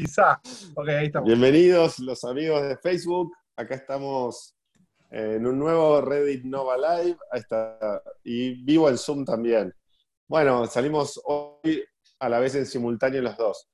[0.00, 0.40] Quizá.
[1.26, 3.36] Bienvenidos los amigos de Facebook.
[3.54, 4.56] Acá estamos
[5.10, 7.18] en un nuevo Reddit Nova Live.
[7.30, 8.02] Ahí está.
[8.24, 9.74] Y vivo en Zoom también.
[10.26, 11.84] Bueno, salimos hoy
[12.18, 13.68] a la vez en simultáneo los dos.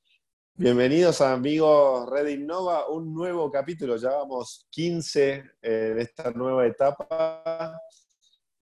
[0.54, 3.97] Bienvenidos amigos Reddit Nova, un nuevo capítulo.
[3.97, 7.81] Ya vamos 15 en esta nueva etapa.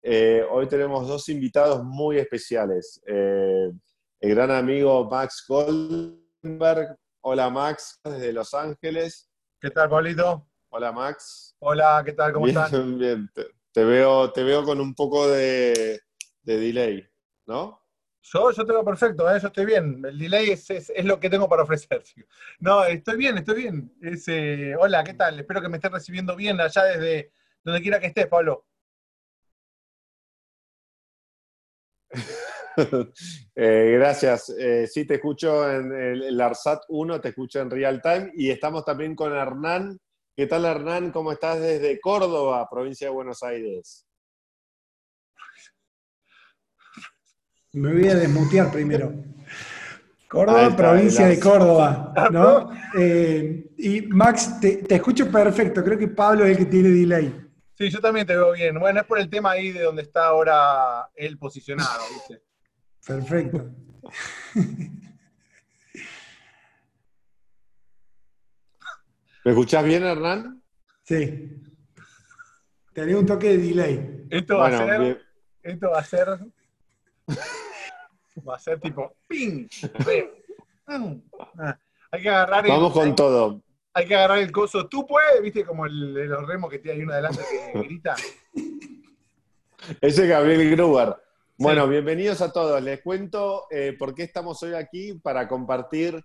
[0.02, 3.00] Eh, hoy tenemos dos invitados muy especiales.
[3.06, 3.72] Eh,
[4.20, 6.98] el gran amigo Max Goldberg.
[7.24, 9.30] Hola Max, desde Los Ángeles.
[9.60, 10.48] ¿Qué tal, Pablito?
[10.70, 11.56] Hola Max.
[11.60, 12.34] Hola, ¿qué tal?
[12.34, 12.98] ¿Cómo bien, están?
[12.98, 13.32] Bien,
[13.72, 16.02] te, veo, te veo con un poco de,
[16.42, 17.08] delay,
[17.46, 17.80] ¿no?
[18.24, 19.40] Yo, yo te veo perfecto, ¿eh?
[19.40, 20.04] yo estoy bien.
[20.04, 22.04] El delay es, es, lo que tengo para ofrecer.
[22.60, 23.94] No, estoy bien, estoy bien.
[24.02, 25.40] Eh, hola, ¿qué tal?
[25.40, 27.32] Espero que me estés recibiendo bien allá desde
[27.64, 28.66] donde quiera que estés, Pablo.
[33.56, 34.50] Eh, gracias.
[34.58, 38.84] Eh, sí, te escucho en el, ARSAT 1, te escucho en real time y estamos
[38.84, 40.00] también con Hernán.
[40.36, 41.12] ¿Qué tal, Hernán?
[41.12, 44.08] ¿Cómo estás desde Córdoba, provincia de Buenos Aires?
[47.74, 49.14] Me voy a desmutear primero.
[50.28, 52.72] Córdoba, provincia de Córdoba, ¿no?
[52.98, 57.34] Eh, y Max, te, escucho perfecto, creo que Pablo es el que tiene delay.
[57.78, 58.78] Sí, yo también te veo bien.
[58.78, 62.44] Bueno, es por el tema ahí de donde está ahora él posicionado, ¿viste?
[63.06, 63.70] Perfecto.
[69.44, 70.62] ¿Me escuchás bien, Hernán?
[71.04, 71.60] Sí.
[72.94, 74.28] Tenía un toque de delay.
[74.30, 75.26] Esto va a ser.
[75.64, 76.28] Esto va a ser.
[78.48, 79.16] Va a ser tipo.
[79.28, 79.68] ¡Ping!
[80.86, 81.78] Ah,
[82.12, 82.68] hay que agarrar.
[82.68, 83.62] Vamos con todo.
[83.94, 84.88] Hay que agarrar el coso.
[84.88, 87.42] Tú puedes, viste, como el, los remos que tiene ahí uno adelante
[87.74, 88.16] que grita.
[90.02, 91.16] Ese es Gabriel Gruber.
[91.64, 92.82] Bueno, bienvenidos a todos.
[92.82, 96.20] Les cuento eh, por qué estamos hoy aquí para compartir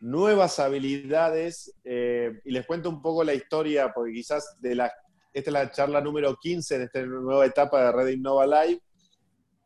[0.00, 4.92] nuevas habilidades eh, y les cuento un poco la historia, porque quizás esta
[5.32, 8.82] es la charla número 15 en esta nueva etapa de Red Innova Live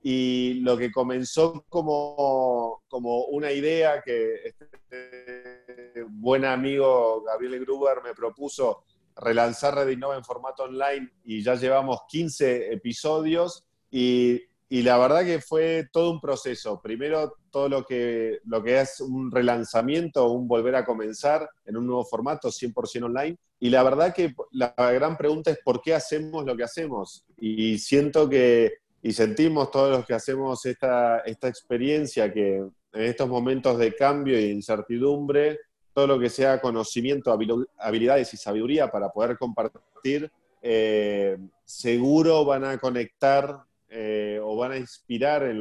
[0.05, 8.15] y lo que comenzó como, como una idea que este buen amigo Gabriel Gruber me
[8.15, 8.85] propuso
[9.17, 14.41] relanzar Red Innova en formato online y ya llevamos 15 episodios y
[14.71, 16.81] y la verdad que fue todo un proceso.
[16.83, 21.87] Primero, todo lo que, lo que es un relanzamiento, un volver a comenzar en un
[21.87, 23.37] nuevo formato 100% online.
[23.61, 27.25] Y la verdad que la gran pregunta es por qué hacemos lo que hacemos.
[27.39, 33.29] Y siento que, y sentimos todos los que hacemos esta, esta experiencia, que en estos
[33.29, 35.61] momentos de cambio y incertidumbre,
[35.95, 37.37] todo lo que sea conocimiento,
[37.79, 40.31] habilidades y sabiduría para poder compartir,
[40.61, 45.59] eh, seguro van a conectar eh, o van a inspirar en,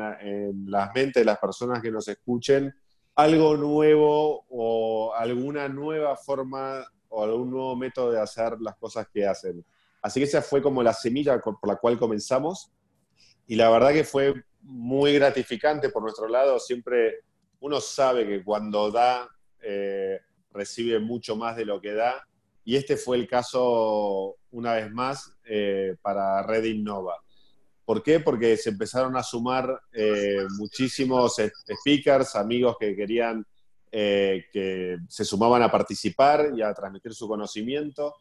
[0.69, 2.73] las mentes de las personas que nos escuchen
[3.15, 9.25] algo nuevo o alguna nueva forma o algún nuevo método de hacer las cosas que
[9.25, 9.65] hacen.
[10.01, 12.71] Así que esa fue como la semilla por la cual comenzamos
[13.47, 16.59] y la verdad que fue muy gratificante por nuestro lado.
[16.59, 17.21] Siempre
[17.59, 19.27] uno sabe que cuando da,
[19.61, 20.19] eh,
[20.51, 22.27] recibe mucho más de lo que da
[22.63, 27.15] y este fue el caso una vez más eh, para Red Innova.
[27.87, 28.19] ¿Por qué?
[28.19, 31.37] Porque se empezaron a sumar eh, muchísimos
[31.79, 33.47] speakers, amigos que querían,
[33.89, 38.15] eh, que se sumaban a participar y a transmitir su conocimiento,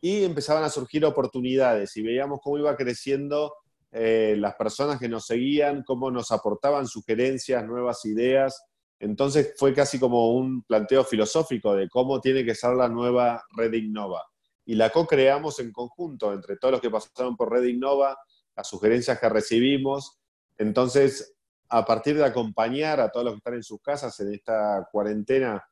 [0.00, 3.54] y empezaban a surgir oportunidades y veíamos cómo iba creciendo
[3.92, 8.64] eh, las personas que nos seguían, cómo nos aportaban sugerencias, nuevas ideas.
[8.98, 13.74] Entonces fue casi como un planteo filosófico de cómo tiene que ser la nueva Red
[13.74, 14.24] Innova.
[14.66, 18.18] Y la co-creamos en conjunto entre todos los que pasaron por Red Innova,
[18.56, 20.18] las sugerencias que recibimos.
[20.56, 21.34] Entonces,
[21.68, 25.64] a partir de acompañar a todos los que están en sus casas en esta cuarentena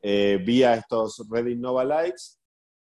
[0.00, 2.38] eh, vía estos Red Innova Lights,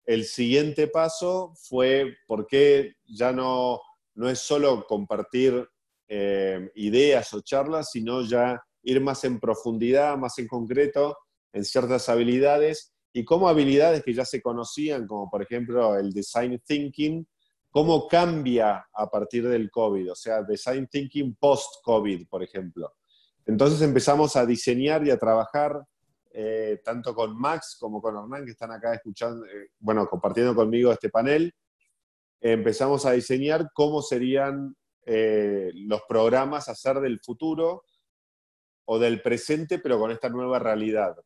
[0.04, 3.80] el siguiente paso fue porque ya no,
[4.14, 5.68] no es solo compartir
[6.08, 11.16] eh, ideas o charlas, sino ya ir más en profundidad, más en concreto
[11.52, 16.60] en ciertas habilidades y como habilidades que ya se conocían, como por ejemplo el design
[16.64, 17.26] thinking,
[17.70, 22.94] cómo cambia a partir del COVID, o sea, design thinking post-COVID, por ejemplo.
[23.46, 25.80] Entonces empezamos a diseñar y a trabajar
[26.32, 30.92] eh, tanto con Max como con Hernán, que están acá escuchando, eh, bueno, compartiendo conmigo
[30.92, 31.52] este panel.
[32.42, 34.74] empezamos a diseñar cómo serían
[35.04, 37.84] eh, los programas a hacer del futuro
[38.86, 41.16] o del presente, pero con esta nueva realidad.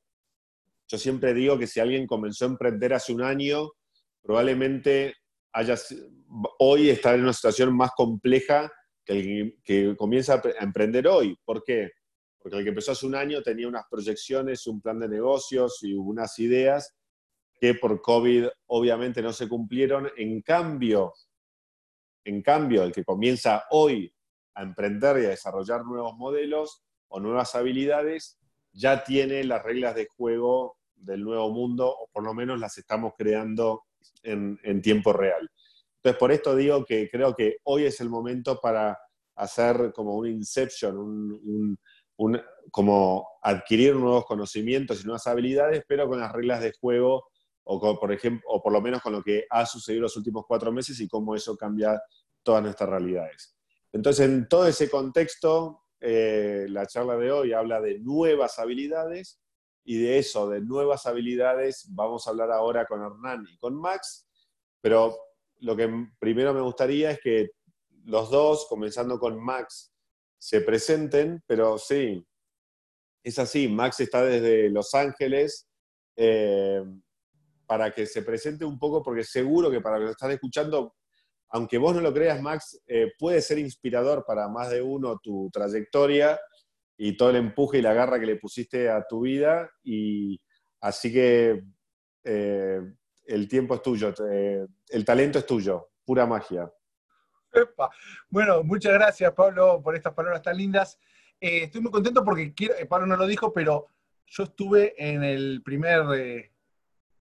[0.88, 3.70] Yo siempre digo que si alguien comenzó a emprender hace un año,
[4.23, 5.14] probablemente
[6.59, 8.71] hoy está en una situación más compleja
[9.05, 11.39] que el que comienza a emprender hoy.
[11.45, 11.91] ¿Por qué?
[12.45, 15.95] porque el que empezó hace un año tenía unas proyecciones, un plan de negocios y
[15.95, 16.95] unas ideas
[17.59, 20.11] que por COVID obviamente no se cumplieron.
[20.19, 21.15] En cambio,
[22.23, 24.15] en cambio, el que comienza hoy
[24.53, 28.39] a emprender y a desarrollar nuevos modelos o nuevas habilidades,
[28.73, 33.15] ya tiene las reglas de juego del nuevo mundo, o por lo menos las estamos
[33.17, 33.85] creando
[34.23, 35.51] en, tiempo real.
[35.97, 38.99] Entonces, por esto digo que creo que hoy es el momento para
[39.37, 41.79] hacer como un inception,
[42.71, 47.25] como adquirir nuevos conocimientos y nuevas habilidades, pero con las reglas de juego
[47.65, 50.71] o por ejemplo, o por lo menos con lo que ha sucedido los últimos cuatro
[50.71, 52.01] meses y cómo eso cambia
[52.43, 53.56] todas nuestras realidades.
[53.93, 59.41] Entonces, en todo ese contexto, eh, la charla de hoy habla de nuevas habilidades
[59.84, 64.26] y de eso, de nuevas habilidades, vamos a hablar ahora con Hernán y con Max,
[64.81, 65.16] pero
[65.60, 67.50] lo que primero me gustaría es que
[68.04, 69.92] los dos, comenzando con Max,
[70.38, 72.26] se presenten, pero sí,
[73.22, 75.69] es así, Max está desde Los Ángeles,
[76.16, 76.82] eh,
[77.66, 80.94] para que se presente un poco, porque seguro que para los que están escuchando,
[81.48, 85.50] aunque vos no lo creas, Max, eh, puede ser inspirador para más de uno tu
[85.50, 86.38] trayectoria
[86.96, 89.70] y todo el empuje y la garra que le pusiste a tu vida.
[89.82, 90.41] Y
[90.81, 91.64] así que
[92.25, 92.81] eh,
[93.26, 94.12] el tiempo es tuyo,
[94.88, 96.70] el talento es tuyo, pura magia.
[98.29, 100.99] Bueno, muchas gracias Pablo por estas palabras tan lindas.
[101.41, 102.52] Eh, estoy muy contento porque
[102.88, 103.87] Pablo no lo dijo, pero
[104.26, 106.02] yo estuve en el primer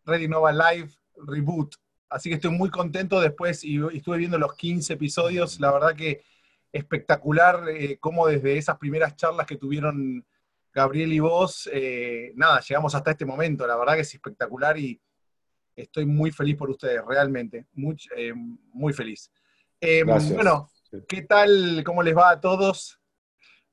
[0.06, 1.75] Ready Nova Live Reboot.
[2.10, 5.60] Así que estoy muy contento después y, estuve viendo los 15 episodios.
[5.60, 6.24] La verdad que
[6.71, 10.25] espectacular eh, cómo desde esas primeras charlas que tuvieron
[10.74, 13.66] Gabriel y vos, eh, nada, llegamos hasta este momento.
[13.66, 15.01] La verdad que es espectacular y
[15.75, 17.66] estoy muy feliz por ustedes, realmente.
[17.74, 19.31] Muy, eh, muy feliz.
[20.33, 20.69] bueno,
[21.07, 21.83] ¿qué tal?
[21.83, 23.00] ¿Cómo les va a todos?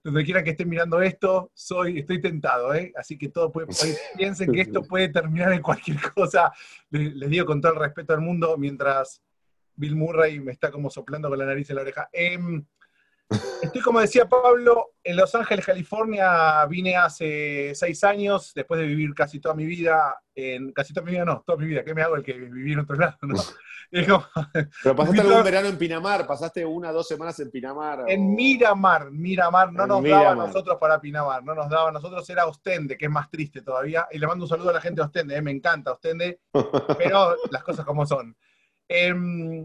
[0.06, 2.92] donde quieran que estén mirando esto, soy, estoy tentado, ¿eh?
[2.96, 3.66] Así que todo puede,
[4.16, 6.52] piensen que esto puede terminar en cualquier cosa.
[6.90, 9.20] Les, digo con todo el respeto al mundo, mientras
[9.74, 12.08] Bill Murray me está como soplando con la nariz en la oreja.
[13.62, 16.64] Estoy, como decía Pablo, en Los Ángeles, California.
[16.66, 21.12] Vine hace seis años, después de vivir casi toda mi vida, en casi toda mi
[21.12, 21.84] vida, no, toda mi vida.
[21.84, 23.16] ¿Qué me hago el que viví en otro lado?
[23.22, 23.34] ¿no?
[23.90, 28.04] Pero pasaste algún verano en Pinamar, pasaste una o dos semanas en Pinamar.
[28.08, 32.46] En Miramar, Miramar, no nos daba a nosotros para Pinamar, no nos daba, nosotros era
[32.46, 35.06] Ostende, que es más triste todavía, y le mando un saludo a la gente de
[35.06, 36.40] Ostende, eh, me encanta Ostende,
[36.98, 38.36] pero las cosas como son.
[38.88, 39.64] Em,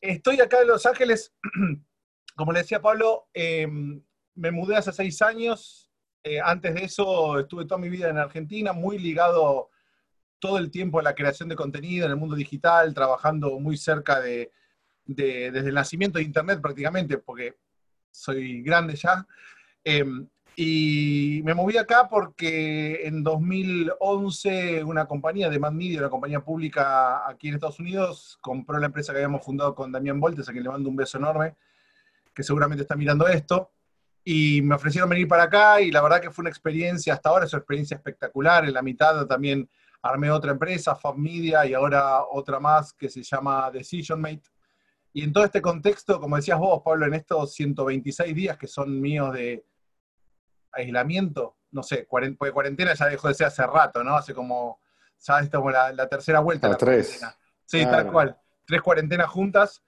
[0.00, 1.34] estoy acá en Los Ángeles,
[2.34, 4.02] como le decía Pablo, em,
[4.34, 5.90] me mudé hace seis años,
[6.22, 9.70] eh, antes de eso estuve toda mi vida en Argentina, muy ligado
[10.38, 14.20] todo el tiempo en la creación de contenido en el mundo digital, trabajando muy cerca
[14.20, 14.50] de,
[15.04, 17.56] desde el nacimiento de Internet prácticamente, porque
[18.10, 19.26] soy grande ya.
[19.82, 26.40] Em, y me moví acá porque en 2011 una compañía de Mad Media, una compañía
[26.40, 30.52] pública aquí en Estados Unidos, compró la empresa que habíamos fundado con Damián Voltes, a
[30.52, 31.56] quien le mando un beso enorme,
[32.34, 33.70] que seguramente está mirando esto.
[34.24, 37.44] Y me ofrecieron venir para acá y la verdad que fue una experiencia, hasta ahora
[37.44, 38.64] es una experiencia espectacular.
[38.64, 39.68] En la mitad también
[40.02, 44.42] armé otra empresa, Fab Media, y ahora otra más que se llama DecisionMate.
[45.12, 49.00] Y en todo este contexto, como decías vos, Pablo, en estos 126 días que son
[49.00, 49.64] míos de
[50.72, 54.16] aislamiento, no sé, porque cuarentena ya dejó de ser hace rato, ¿no?
[54.16, 54.80] Hace como,
[55.16, 55.48] ¿sabes?
[55.50, 56.68] Como la, tercera vuelta.
[56.68, 57.20] La tres.
[57.64, 58.38] Sí, tal cual.
[58.66, 59.82] Tres cuarentenas juntas.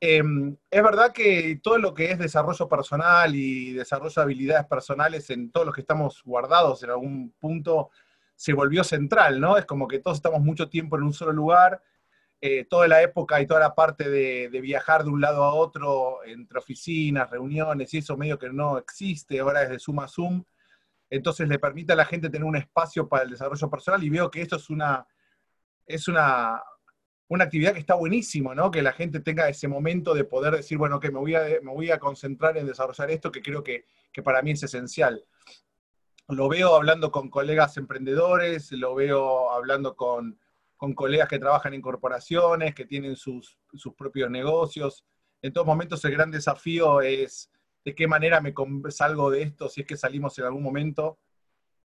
[0.00, 5.28] Em, es verdad que todo lo que es desarrollo personal y desarrollo de habilidades personales
[5.30, 7.90] en todos los que estamos guardados en algún punto
[8.36, 9.56] se volvió central, ¿no?
[9.56, 11.82] Es como que todos estamos mucho tiempo en un solo lugar,
[12.40, 16.24] eh, toda la época y toda la parte de, viajar de un lado a otro
[16.24, 20.44] entre oficinas, reuniones y eso medio que no existe, ahora es de Zoom a Zoom,
[21.10, 24.30] entonces le permite a la gente tener un espacio para el desarrollo personal y veo
[24.30, 25.04] que esto es una,
[25.86, 26.62] es una,
[27.28, 28.70] una actividad que está buenísimo, ¿no?
[28.70, 31.72] Que la gente tenga ese momento de poder decir, bueno, que me voy a, me
[31.72, 35.24] voy a concentrar en desarrollar esto, que creo que, que para mí es esencial
[36.28, 40.38] lo veo hablando con colegas emprendedores, lo veo hablando con,
[40.94, 43.58] colegas que trabajan en corporaciones, que tienen sus,
[43.96, 45.04] propios negocios.
[45.40, 47.50] En todos momentos el gran desafío es
[47.84, 48.52] de qué manera me
[48.90, 51.18] salgo de esto, si es que salimos en algún momento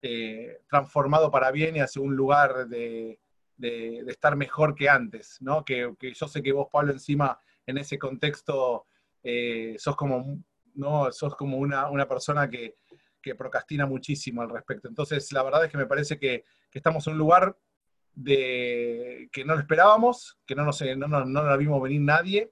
[0.01, 3.19] eh, transformado para bien y hacia un lugar de,
[3.63, 5.63] estar mejor que antes, ¿no?
[5.63, 8.87] Que, yo sé que vos, Pablo, encima en ese contexto
[9.23, 10.43] eh, sos como,
[10.75, 11.11] ¿no?
[11.11, 12.75] sos como una, una persona que,
[13.21, 14.87] que procrastina muchísimo al respecto.
[14.87, 17.57] Entonces, la verdad es que me parece que, estamos en un lugar
[18.13, 22.51] de, que no lo esperábamos, que no, nos, no, no, no la vimos venir nadie,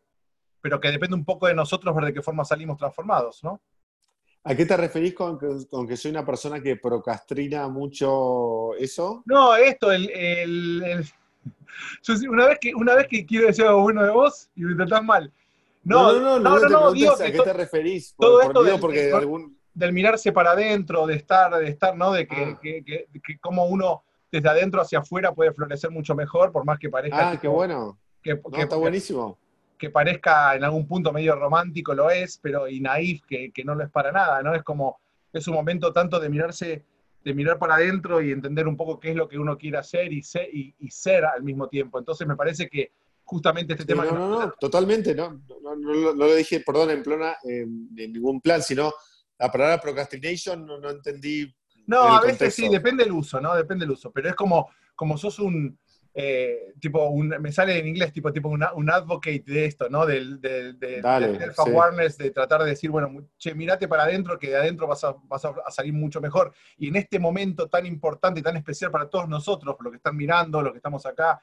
[0.62, 3.62] pero que depende un poco de nosotros ver de qué forma salimos transformados, ¿no?
[4.44, 5.38] ¿A qué te referís con
[5.88, 9.22] que, soy una persona que procrastina mucho eso?
[9.26, 11.06] No, esto, el,
[12.28, 15.04] una, vez que, una vez que quiero decir algo bueno de vos y me tratás
[15.04, 15.32] mal.
[15.84, 18.16] No, no, no, no, no, digo ¿A qué te referís?
[18.18, 19.58] todo esto del, porque algún...
[19.74, 22.12] del mirarse para adentro, de estar, de estar, ¿no?
[22.12, 22.60] De que, ah.
[22.62, 26.90] que, que, como uno desde adentro hacia afuera puede florecer mucho mejor, por más que
[26.90, 27.32] parezca.
[27.32, 28.00] Ah, qué bueno.
[28.24, 29.38] Que, está buenísimo
[29.82, 33.84] que parezca en algún punto medio romántico, lo es, pero y naif, que, no lo
[33.84, 34.54] es para nada, ¿no?
[34.54, 35.00] Es como,
[35.34, 36.86] es un momento tanto de mirarse,
[37.26, 40.14] de mirar para adentro y entender un poco qué es lo que uno quiere hacer
[40.14, 41.98] y ser, y, ser al mismo tiempo.
[41.98, 42.92] Entonces me parece que
[43.24, 44.06] justamente este tema...
[44.06, 48.62] No, no, no, totalmente, no, no, no, lo dije, perdón, en plena, en, ningún plan,
[48.62, 48.94] sino
[49.40, 51.52] la palabra procrastination no, entendí.
[51.88, 53.56] No, a veces sí, depende del uso, ¿no?
[53.56, 55.76] Depende del uso, pero es como, como sos un
[56.14, 60.06] eh, tipo, un, me sale en inglés, tipo, tipo un advocate de esto, ¿no?
[60.06, 64.88] Del, del, self-awareness, de tratar de decir, bueno, che, mirate para adentro, que de adentro
[64.88, 66.54] vas a, vas a, salir mucho mejor.
[66.78, 70.18] Y en este momento tan importante y tan especial para todos nosotros, lo que están
[70.18, 71.42] mirando, los que estamos acá,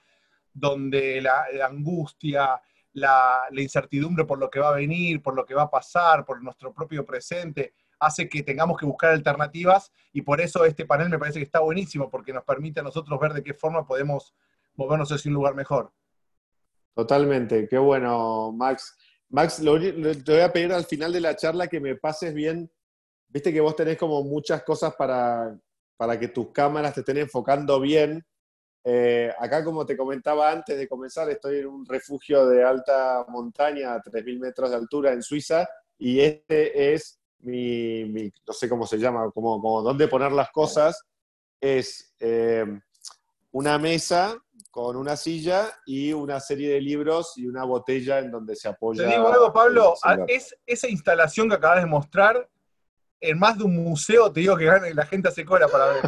[0.52, 2.60] donde la, angustia,
[2.92, 6.26] la, la, incertidumbre por lo que va a venir, por lo que va a pasar,
[6.26, 11.08] por nuestro propio presente, hace que tengamos que buscar alternativas y por eso este panel
[11.08, 14.34] me parece que está buenísimo, porque nos permite a nosotros ver de qué forma podemos
[14.78, 15.92] movernos hacia un lugar mejor.
[16.94, 18.96] Totalmente, qué bueno, Max.
[19.30, 22.70] Max, te voy a pedir al final de la charla que me pases bien.
[23.28, 25.58] Viste que vos tenés como muchas cosas para,
[25.96, 28.24] para que tus cámaras te estén enfocando bien.
[28.84, 33.94] Eh, acá, como te comentaba antes de comenzar, estoy en un refugio de alta montaña
[33.94, 35.68] a 3.000 metros de altura en Suiza
[35.98, 41.02] y este es mi, no sé cómo se llama, como, como dónde poner las cosas.
[41.60, 42.64] Es eh,
[43.50, 44.36] una mesa
[44.78, 49.02] con una silla y una serie de libros y una botella en donde se apoya.
[49.02, 49.94] Te digo algo, Pablo,
[50.28, 52.48] es esa instalación que acabas de mostrar,
[53.20, 56.02] en más de un museo, te digo que la gente hace cola para ver.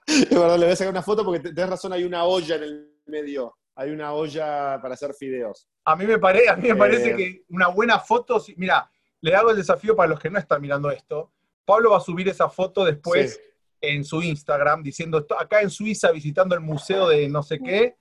[0.06, 2.64] es verdad, le voy a sacar una foto porque tenés razón, hay una olla en
[2.64, 3.58] el medio.
[3.74, 5.68] Hay una olla para hacer fideos.
[5.86, 8.92] A mí me, a mí me parece eh, que una buena foto, mira,
[9.22, 11.32] le hago el desafío para los que no están mirando esto.
[11.66, 13.42] Pablo va a subir esa foto después
[13.84, 17.98] en su Instagram diciendo acá en Suiza visitando el museo de no sé qué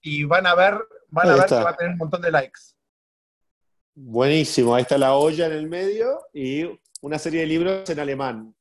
[0.00, 2.60] y van a ver, van a ver que va a tener un montón de likes.
[3.94, 6.64] Buenísimo, ahí está la olla en el medio y
[7.02, 8.54] una serie de libros en alemán.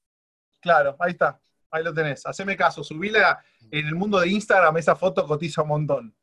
[0.60, 2.26] Claro, ahí está, ahí lo tenés.
[2.26, 6.16] Haceme caso, subíla en el mundo de Instagram, esa foto cotiza un montón.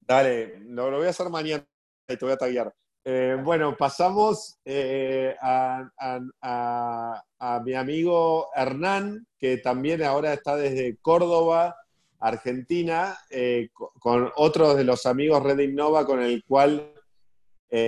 [0.00, 1.66] Dale, lo, lo voy a hacer mañana
[2.06, 2.74] y te voy a taguear.
[3.08, 7.22] Eh, bueno, pasamos eh, a,
[7.64, 11.76] mi amigo Hernán, que también ahora está desde Córdoba,
[12.18, 13.68] Argentina, eh,
[14.00, 16.94] con otros de los amigos Red Innova, con el cual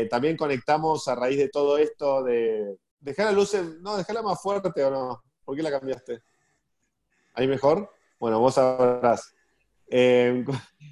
[0.08, 2.76] también conectamos a raíz de todo esto de...
[3.00, 5.25] La luz, no, dejarla más fuerte o no.
[5.44, 6.22] ¿Por qué la cambiaste?
[7.34, 7.90] ¿Ahí mejor?
[8.20, 9.34] Bueno, vos sabrás.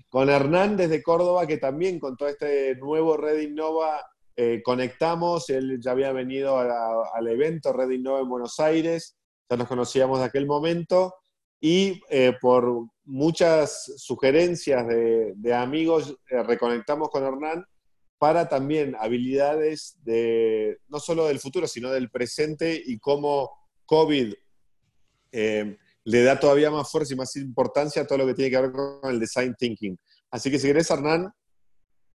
[0.08, 4.02] con Hernán desde Córdoba, que también con todo este nuevo Red Innova
[4.38, 9.16] eh, conectamos, él ya había venido al evento Red Innova en Buenos Aires,
[9.48, 11.14] ya nos conocíamos de aquel momento,
[11.58, 17.64] y eh, por muchas sugerencias de, amigos eh, reconectamos con Hernán
[18.18, 23.50] para también habilidades de, no solo del futuro, sino del presente y cómo
[23.86, 24.34] COVID
[25.32, 28.72] le da todavía más fuerza y más importancia a todo lo que tiene que ver
[28.72, 29.98] con el design thinking.
[30.30, 31.30] Así que si querés, Hernán,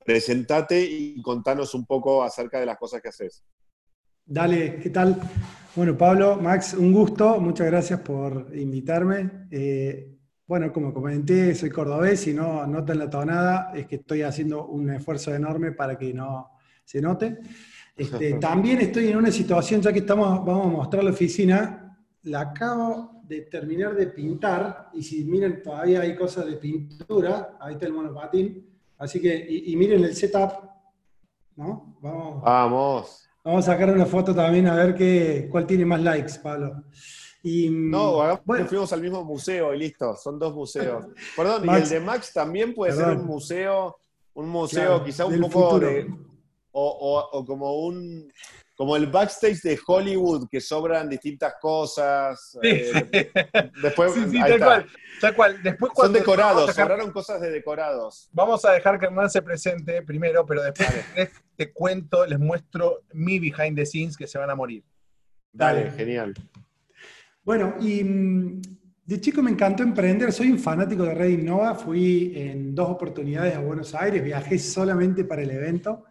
[0.08, 3.44] presentate y contanos un poco acerca de las cosas que haces.
[4.24, 5.20] Dale, ¿qué tal?
[5.76, 9.48] Bueno, Pablo, Max, un gusto, muchas gracias por invitarme.
[9.50, 14.68] Eh, bueno, como comenté, soy cordobés y no notan la tonada, es que estoy haciendo
[14.68, 16.52] un esfuerzo enorme para que no
[16.86, 17.40] se note.
[17.94, 22.40] Este, también estoy en una situación, ya que estamos, vamos a mostrar la oficina, la
[22.40, 27.84] acabo de terminar de pintar, y si miren, todavía hay cosas de pintura, ahí está
[27.84, 30.52] el monopatín, Así que, y, miren el setup,
[31.56, 31.96] ¿no?
[32.00, 32.42] Vamos.
[32.42, 33.28] Vamos.
[33.44, 36.84] Vamos a sacar una foto también a ver qué, cuál tiene más likes, Pablo.
[37.42, 38.66] Y, no, bueno.
[38.66, 41.06] fuimos al mismo museo y listo, son dos museos.
[41.36, 43.96] Perdón, y el de Max también puede ser un museo,
[44.34, 46.12] un museo quizá un poco de.
[46.72, 48.30] o, como un
[48.78, 52.56] como el backstage de Hollywood, que sobran distintas cosas.
[52.62, 53.28] Eh,
[53.82, 54.38] después, sí, sí,
[55.20, 58.28] tal cual, Después, Son decorados, sobraron cosas de decorados.
[58.30, 60.88] Vamos a dejar que Hernán se presente primero, pero después
[61.56, 64.84] te cuento, les muestro mi behind the scenes que se van a morir.
[65.52, 66.34] Dale, genial.
[67.42, 68.62] Bueno, y mm,
[69.06, 73.56] de chico me encantó emprender, soy un fanático de Red Innova, fui en dos oportunidades
[73.56, 76.04] a Buenos Aires, viajé solamente para el evento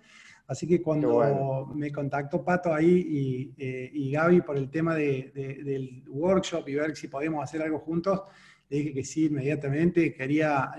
[0.48, 3.54] Así que cuando me contactó Pato ahí
[3.94, 8.22] y, Gaby por el tema del workshop y ver si podíamos hacer algo juntos,
[8.70, 10.72] le dije que sí inmediatamente, quería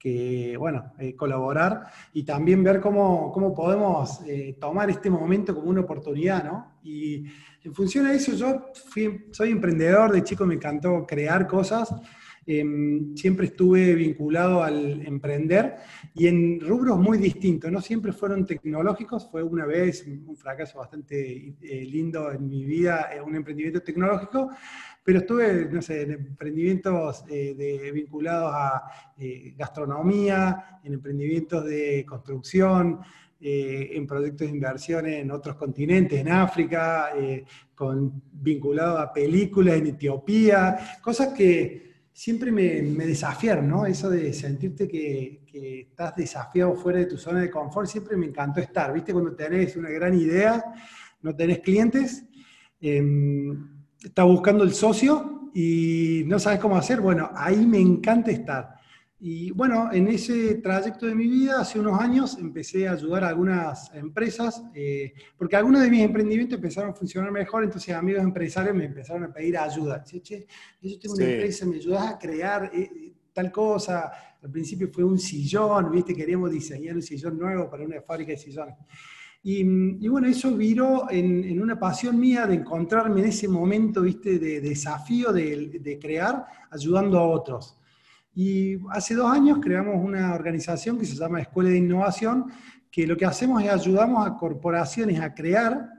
[0.00, 5.68] que, bueno, eh, colaborar y también ver cómo, cómo podemos eh, tomar este momento como
[5.68, 6.78] una oportunidad, ¿no?
[6.82, 7.26] Y
[7.62, 8.72] en función de eso, yo
[9.30, 11.94] soy emprendedor, de chico me encantó crear cosas,
[12.58, 15.76] em, siempre estuve vinculado al emprender
[16.14, 21.54] y en rubros muy distintos, no siempre fueron tecnológicos, fue una vez un fracaso bastante
[21.60, 24.50] eh, lindo en mi vida, un emprendimiento tecnológico,
[25.02, 28.82] pero estuve, no sé, en emprendimientos eh, vinculados a
[29.18, 33.00] eh, gastronomía, en emprendimientos de construcción,
[33.40, 37.10] eh, en proyectos de inversión en otros continentes, en África,
[37.74, 43.86] con, vinculado a películas en Etiopía, cosas que siempre me, desafiaron, ¿no?
[43.86, 45.40] Eso de sentirte que,
[45.88, 49.14] estás desafiado fuera de tu zona de confort, siempre me encantó estar, ¿viste?
[49.14, 50.62] Cuando tenés una gran idea,
[51.22, 52.26] no tenés clientes,
[52.78, 58.74] em, está buscando el socio y no sabes cómo hacer, bueno, ahí me encanta estar.
[59.22, 63.28] Y bueno, en ese trayecto de mi vida, hace unos años, empecé a ayudar a
[63.28, 68.74] algunas empresas, eh, porque algunos de mis emprendimientos empezaron a funcionar mejor, entonces amigos empresarios
[68.74, 70.02] me empezaron a pedir ayuda.
[70.02, 70.46] Che, che,
[70.80, 74.10] yo tengo una empresa, me ayudas a crear eh, tal cosa.
[74.42, 76.14] Al principio fue un sillón, ¿viste?
[76.14, 78.76] Queríamos diseñar un sillón nuevo para una fábrica de sillones.
[79.42, 84.60] Y, bueno, eso viró en, una pasión mía de encontrarme en ese momento, viste, de,
[84.60, 87.79] desafío de, crear, ayudando a otros.
[88.42, 92.46] Y hace dos años creamos una organización que se llama Escuela de Innovación,
[92.90, 95.90] que lo que hacemos es ayudamos a corporaciones a crear,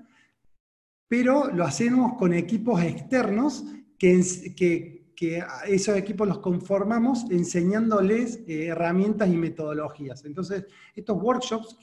[1.08, 3.64] pero lo hacemos con equipos externos
[3.96, 4.20] que,
[5.68, 10.26] esos equipos los conformamos enseñándoles eh, herramientas y metodologías.
[10.26, 11.78] Entonces, estos workshops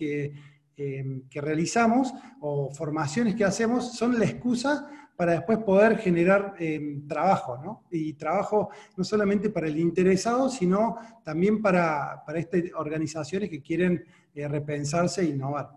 [0.81, 7.05] Em, que realizamos o formaciones que hacemos son la excusa para después poder generar em,
[7.09, 7.83] trabajo, ¿no?
[7.91, 14.05] Y trabajo no solamente para el interesado, sino también para, para estas organizaciones que quieren
[14.33, 15.71] eh, repensarse e innovar.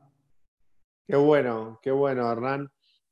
[1.08, 2.70] Qué bueno, qué bueno, Hernán.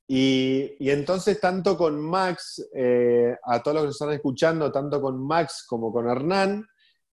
[0.07, 5.01] Y, y entonces, tanto con Max, eh, a todos los que nos están escuchando, tanto
[5.01, 6.63] con Max como con Hernán,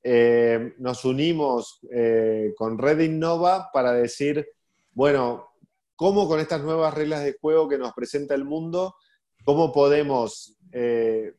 [0.02, 1.82] eh, nos unimos
[2.56, 4.48] con Red Innova para decir,
[4.94, 5.51] bueno,
[6.02, 8.96] cómo con estas nuevas reglas de juego que nos presenta el mundo,
[9.46, 11.36] cómo podemos eh,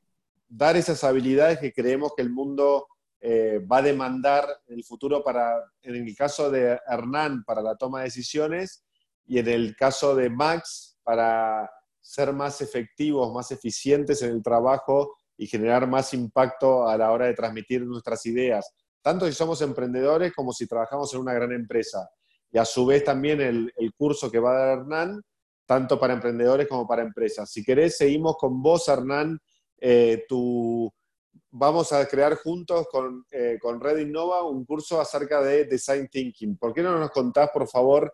[0.48, 2.87] dar esas habilidades que creemos que el mundo
[3.20, 7.75] eh, va a demandar en el futuro para, en el caso de Hernán, para la
[7.75, 8.85] toma de decisiones
[9.27, 11.68] y en el caso de Max, para
[12.01, 17.27] ser más efectivos, más eficientes en el trabajo y generar más impacto a la hora
[17.27, 22.09] de transmitir nuestras ideas, tanto si somos emprendedores como si trabajamos en una gran empresa
[22.52, 25.22] y a su vez también el, curso que va a dar Hernán,
[25.64, 27.50] tanto para emprendedores como para empresas.
[27.50, 29.38] Si querés, seguimos con vos, Hernán.
[29.80, 30.26] Eh,
[31.50, 36.58] vamos a crear juntos con, eh, con Red Innova un curso acerca de Design Thinking.
[36.58, 38.12] ¿Por qué no nos contás, por favor,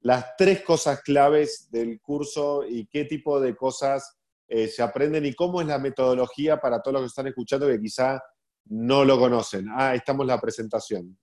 [0.00, 4.16] las tres cosas claves del curso y qué tipo de cosas
[4.48, 7.80] eh, se aprenden y cómo es la metodología para todos los que están escuchando que
[7.80, 8.20] quizá
[8.64, 9.68] no lo conocen?
[9.70, 11.16] Ah, estamos en la presentación.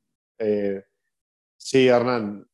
[1.58, 2.46] sí, Hernán,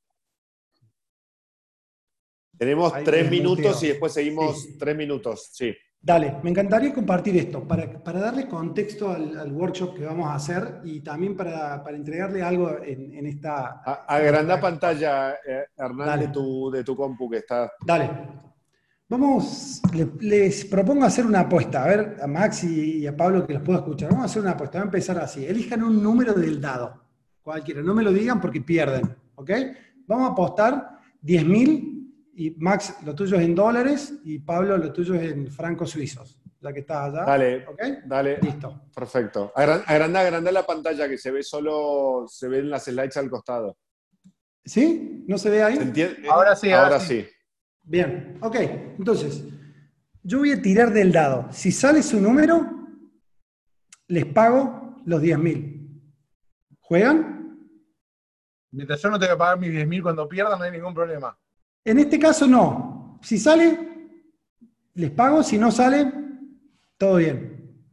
[2.60, 5.74] tenemos tres minutos y después seguimos tres minutos, sí.
[6.02, 7.86] Dale, me encantaría compartir esto para,
[8.20, 13.82] darle contexto al, workshop que vamos a hacer y también para, entregarle algo en, esta...
[14.08, 17.72] agranda pantalla, eh, Hernán, de tu, de tu compu que está...
[17.86, 18.10] Dale.
[19.08, 19.82] Vamos,
[20.20, 23.80] les, propongo hacer una apuesta, a ver, a Max y, a Pablo que los puedo
[23.80, 24.10] escuchar.
[24.10, 25.46] Vamos a hacer una apuesta, vamos a empezar así.
[25.46, 27.06] Elijan un número del dado,
[27.42, 29.52] cualquiera, no me lo digan porque pierden, ¿ok?
[30.06, 31.99] Vamos a apostar 10.000
[32.40, 36.40] y Max, lo tuyo es en dólares y Pablo, lo tuyo es en francos suizos,
[36.62, 37.26] ya que estás allá.
[37.26, 37.66] Dale,
[38.06, 38.40] dale.
[38.42, 38.84] Listo.
[38.96, 39.52] Perfecto.
[39.54, 43.78] Agranda, agranda la pantalla que se ve solo, se ven las slides al costado.
[44.64, 45.26] ¿Sí?
[45.28, 45.78] ¿No se ve ahí?
[46.30, 47.28] ahora sí, ahora, sí.
[47.84, 48.56] Bien, ok.
[48.98, 49.44] Entonces,
[50.24, 51.52] yo voy a tirar del dado.
[51.52, 52.66] Si sale su número,
[54.08, 56.02] les pago los 10.000.
[56.80, 57.60] ¿Juegan?
[58.72, 61.38] Mientras yo no tenga que pagar mis 10.000 cuando pierdan, no hay ningún problema.
[61.90, 63.18] En este caso no.
[63.24, 63.80] Si sale,
[64.94, 65.42] les pago.
[65.42, 66.14] Si no sale,
[67.00, 67.84] todo bien.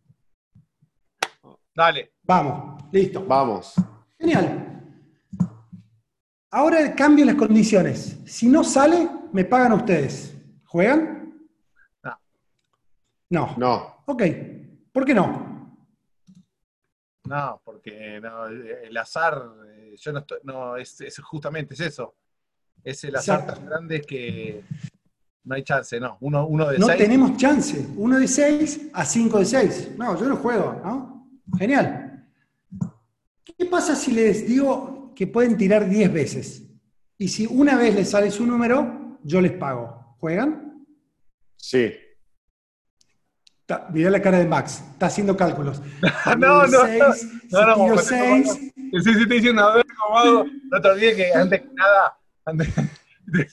[1.75, 2.13] Dale.
[2.23, 3.25] Vamos, listo.
[3.25, 3.73] Vamos.
[4.19, 4.83] Genial.
[6.51, 8.19] Ahora cambio las condiciones.
[8.27, 10.37] Si no sale, me pagan ustedes.
[10.67, 11.49] ¿Juegan?
[12.03, 12.19] No.
[13.31, 13.55] No.
[13.57, 14.03] No.
[14.05, 14.23] Ok.
[14.93, 15.81] ¿Por qué no?
[17.25, 22.15] No, porque el azar, eh, yo no, estoy, no es, es justamente es eso.
[22.87, 24.63] Es el azar tan grande que
[25.43, 26.19] no hay chance, no.
[26.21, 27.85] Uno, uno de no tenemos chance.
[27.97, 29.91] Uno de seis a cinco de seis.
[29.99, 31.29] No, yo no juego, ¿no?
[31.59, 32.25] Genial.
[33.43, 36.63] ¿Qué pasa si les digo que pueden tirar diez veces?
[37.19, 40.15] Y si una vez les sale su número, yo les pago.
[40.21, 40.87] ¿Juegan?
[41.57, 41.93] Sí.
[43.93, 45.83] Mirá la cara de Max, está haciendo cálculos.
[46.39, 48.49] no, no, seis, no, no, no, seis.
[48.55, 50.45] Sí, sí, te diciendo, a ver cómo hago.
[50.71, 52.17] No te olvides que antes que nada,
[52.47, 52.75] antes
[53.27, 53.47] de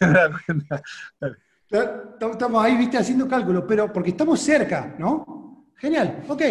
[0.45, 0.81] cuenta.
[2.31, 5.71] Estamos ahí, viste, haciendo cálculos, pero porque estamos cerca, ¿no?
[5.75, 6.41] Genial, ok.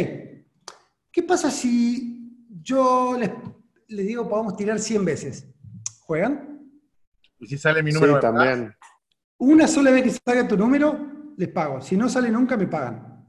[1.10, 3.30] ¿Qué pasa si yo les,
[3.88, 5.46] les digo podemos tirar 100 veces?
[6.00, 6.60] ¿Juegan?
[7.38, 8.16] ¿Y si sale mi número?
[8.16, 8.74] Sí, también.
[9.38, 10.98] Una sola vez que salga tu número,
[11.36, 11.80] les pago.
[11.80, 13.24] Si no sale nunca, me pagan.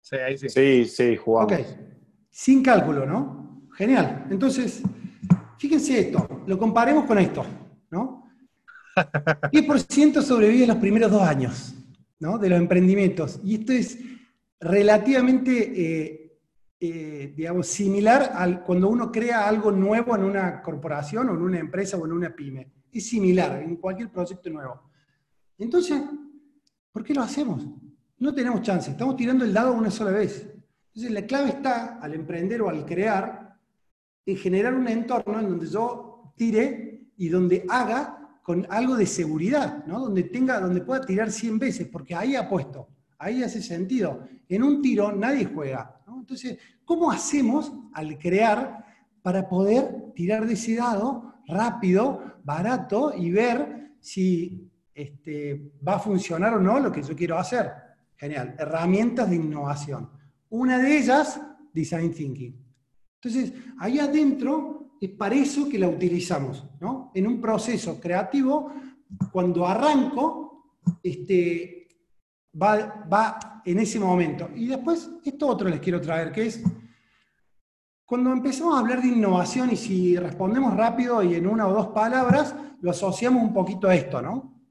[0.00, 0.48] Sí, ahí sí.
[0.48, 1.52] Sí, sí, jugamos.
[1.52, 1.58] Ok.
[2.30, 3.68] Sin cálculo, ¿no?
[3.76, 4.26] Genial.
[4.30, 4.82] Entonces,
[5.58, 7.44] fíjense esto, lo comparemos con esto,
[7.90, 8.24] ¿no?
[8.96, 11.74] 10% sobrevive en los primeros dos años
[12.20, 12.38] ¿no?
[12.38, 13.40] de los emprendimientos.
[13.42, 13.98] Y esto es
[14.60, 16.38] relativamente, eh,
[16.80, 21.58] eh, digamos, similar al cuando uno crea algo nuevo en una corporación o en una
[21.58, 22.72] empresa o en una pyme.
[22.92, 24.90] Es similar en cualquier proyecto nuevo.
[25.58, 26.02] Entonces,
[26.92, 27.66] ¿por qué lo hacemos?
[28.18, 30.48] No tenemos chance, estamos tirando el dado una sola vez.
[30.94, 33.58] Entonces, la clave está al emprender o al crear
[34.26, 39.84] en generar un entorno en donde yo tire y donde haga con algo de seguridad,
[39.86, 40.00] ¿no?
[40.00, 44.28] Donde, tenga, donde pueda tirar 100 veces, porque ahí apuesto, ahí hace sentido.
[44.48, 46.02] En un tiro nadie juega.
[46.06, 48.84] Entonces, ¿cómo hacemos al crear
[49.22, 56.54] para poder tirar de ese dado rápido, barato y ver si este, va a funcionar
[56.54, 57.70] o no lo que yo quiero hacer?
[58.16, 58.56] Genial.
[58.58, 60.10] Herramientas de innovación.
[60.50, 61.40] Una de ellas,
[61.72, 62.64] Design Thinking.
[63.16, 67.10] Entonces, ahí adentro es para eso que la utilizamos, ¿no?
[67.14, 68.72] En un proceso creativo,
[69.32, 71.88] cuando arranco, este,
[72.60, 74.50] va, va en ese momento.
[74.54, 76.62] Y después, esto otro les quiero traer, que es,
[78.04, 81.88] cuando empezamos a hablar de innovación y si respondemos rápido y en una o dos
[81.88, 84.62] palabras, lo asociamos un poquito a esto, ¿no?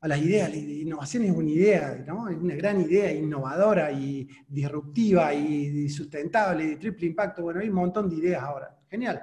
[0.00, 0.54] A las ideas.
[0.54, 2.28] Innovación es una idea, ¿no?
[2.28, 7.42] Es una gran idea innovadora y disruptiva y sustentable de triple impacto.
[7.42, 8.74] Bueno, hay un montón de ideas ahora.
[8.88, 9.20] Genial.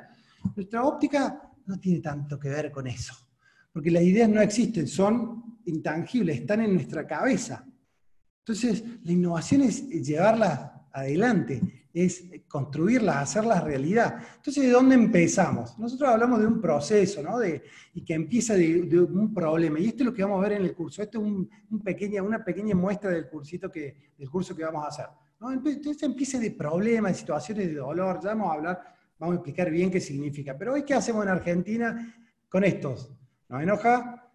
[0.56, 3.14] Nuestra óptica no tiene tanto que ver con eso,
[3.72, 7.66] porque las ideas no existen, son intangibles, están en nuestra cabeza.
[8.40, 14.18] Entonces, la innovación es llevarlas adelante, es construirlas, hacerlas realidad.
[14.36, 15.78] Entonces, ¿de dónde empezamos?
[15.78, 17.40] Nosotros hablamos de un proceso, ¿no?
[17.40, 19.80] De, y que empieza de, un problema.
[19.80, 21.02] Y esto es lo que vamos a ver en el curso.
[21.02, 25.06] Esto es un, una pequeña muestra del, cursito que, del curso que vamos a hacer.
[25.52, 28.20] Entonces empieza de problemas, de situaciones de dolor.
[28.24, 30.58] Ya vamos a hablar Vamos a explicar bien qué significa.
[30.58, 32.16] Pero hoy, ¿qué hacemos en Argentina
[32.50, 33.12] con estos?
[33.50, 34.32] Nos enoja,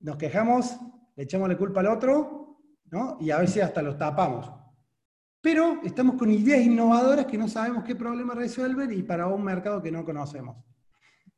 [0.00, 0.76] nos quejamos,
[1.16, 2.58] le echamos la culpa al otro,
[2.90, 3.18] ¿no?
[3.20, 4.50] Y a veces hasta los tapamos.
[5.40, 9.82] Pero estamos con ideas innovadoras que no sabemos qué problema resuelven y para un mercado
[9.82, 10.56] que no conocemos.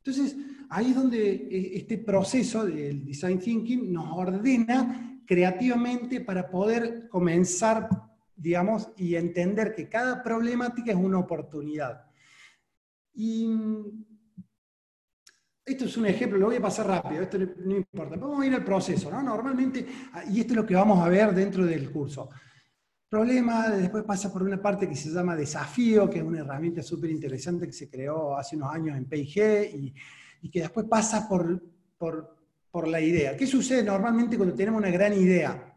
[0.05, 0.37] Entonces,
[0.69, 7.89] ahí es donde eh, este proceso del design thinking nos ordena creativamente para poder comenzar,
[8.37, 12.04] digamos, y entender que cada problemática es una oportunidad.
[13.15, 14.05] Y mm,
[15.65, 18.17] esto es un ejemplo, lo voy a pasar rápido, esto no, importa.
[18.17, 19.23] Vamos a ir al proceso, ¿no?
[19.23, 22.29] Normalmente, ah, y esto es lo que vamos a ver dentro del curso.
[23.09, 27.11] Problema, después pasa por una parte que se llama desafío, que es una herramienta súper
[27.11, 29.95] interesante que se creó hace unos años en PIG
[30.43, 31.63] y, que después pasa por,
[31.97, 33.37] por la idea.
[33.37, 35.75] ¿Qué sucede normalmente cuando tenemos una gran idea?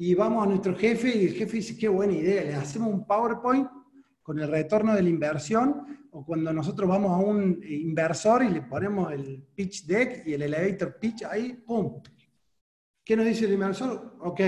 [0.00, 3.04] Y vamos a nuestro jefe y el jefe dice, qué buena idea, le hacemos un
[3.04, 3.68] PowerPoint
[4.22, 8.62] con el retorno de la inversión, o cuando nosotros vamos a un inversor y le
[8.62, 12.02] ponemos el pitch deck y el elevator pitch ahí, ¡pum!
[13.04, 14.16] ¿Qué nos dice el inversor?
[14.18, 14.40] Ok.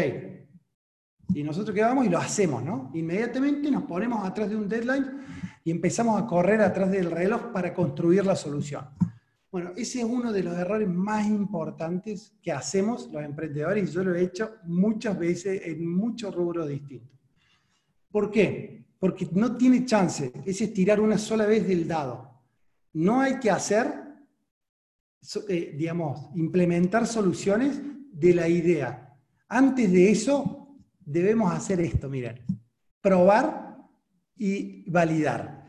[1.32, 2.90] Y nosotros quedamos y lo hacemos, ¿no?
[2.92, 5.20] Inmediatamente nos ponemos atrás de un deadline
[5.62, 8.86] y empezamos a correr atrás del reloj para construir la solución.
[9.52, 14.02] Bueno, ese es uno de los errores más importantes que hacemos los emprendedores y yo
[14.02, 17.16] lo he hecho muchas veces en muchos rubros distintos.
[18.10, 18.89] ¿Por qué?
[19.00, 22.30] Porque no tiene chance, es estirar una sola vez del dado.
[22.92, 23.86] No hay que hacer,
[25.48, 27.80] eh, digamos, implementar soluciones
[28.12, 29.16] de la idea.
[29.48, 32.44] Antes de eso, debemos hacer esto, miren,
[33.00, 33.78] probar
[34.36, 35.60] y validar.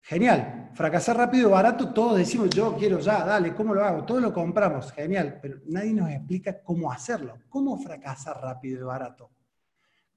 [0.00, 4.04] Genial, fracasar rápido y barato, todos decimos, yo quiero ya, dale, ¿cómo lo hago?
[4.04, 7.38] Todos lo compramos, genial, pero nadie nos explica cómo hacerlo.
[7.48, 9.30] ¿Cómo fracasar rápido y barato?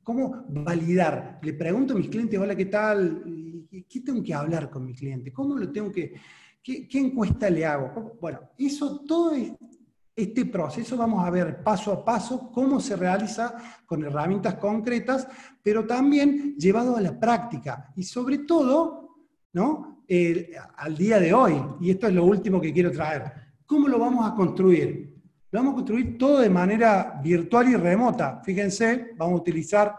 [0.07, 1.37] ¿Cómo validar?
[1.41, 3.67] Le pregunto a mis clientes, hola, ¿qué tal?
[3.89, 5.33] ¿Qué tengo que hablar con mi cliente?
[5.33, 6.13] ¿Cómo lo tengo que,
[6.63, 8.15] ¿qué, encuesta le hago?
[8.21, 9.33] Bueno, eso todo
[10.15, 13.53] este proceso vamos a ver paso a paso cómo se realiza
[13.85, 15.27] con herramientas concretas,
[15.61, 20.05] pero también llevado a la práctica y sobre todo, ¿no?
[20.77, 23.29] al día de hoy, y esto es lo último que quiero traer,
[23.65, 25.06] ¿cómo lo vamos a construir?
[25.49, 28.41] Lo vamos a construir todo de manera virtual y remota.
[28.43, 29.95] Fíjense, vamos a utilizar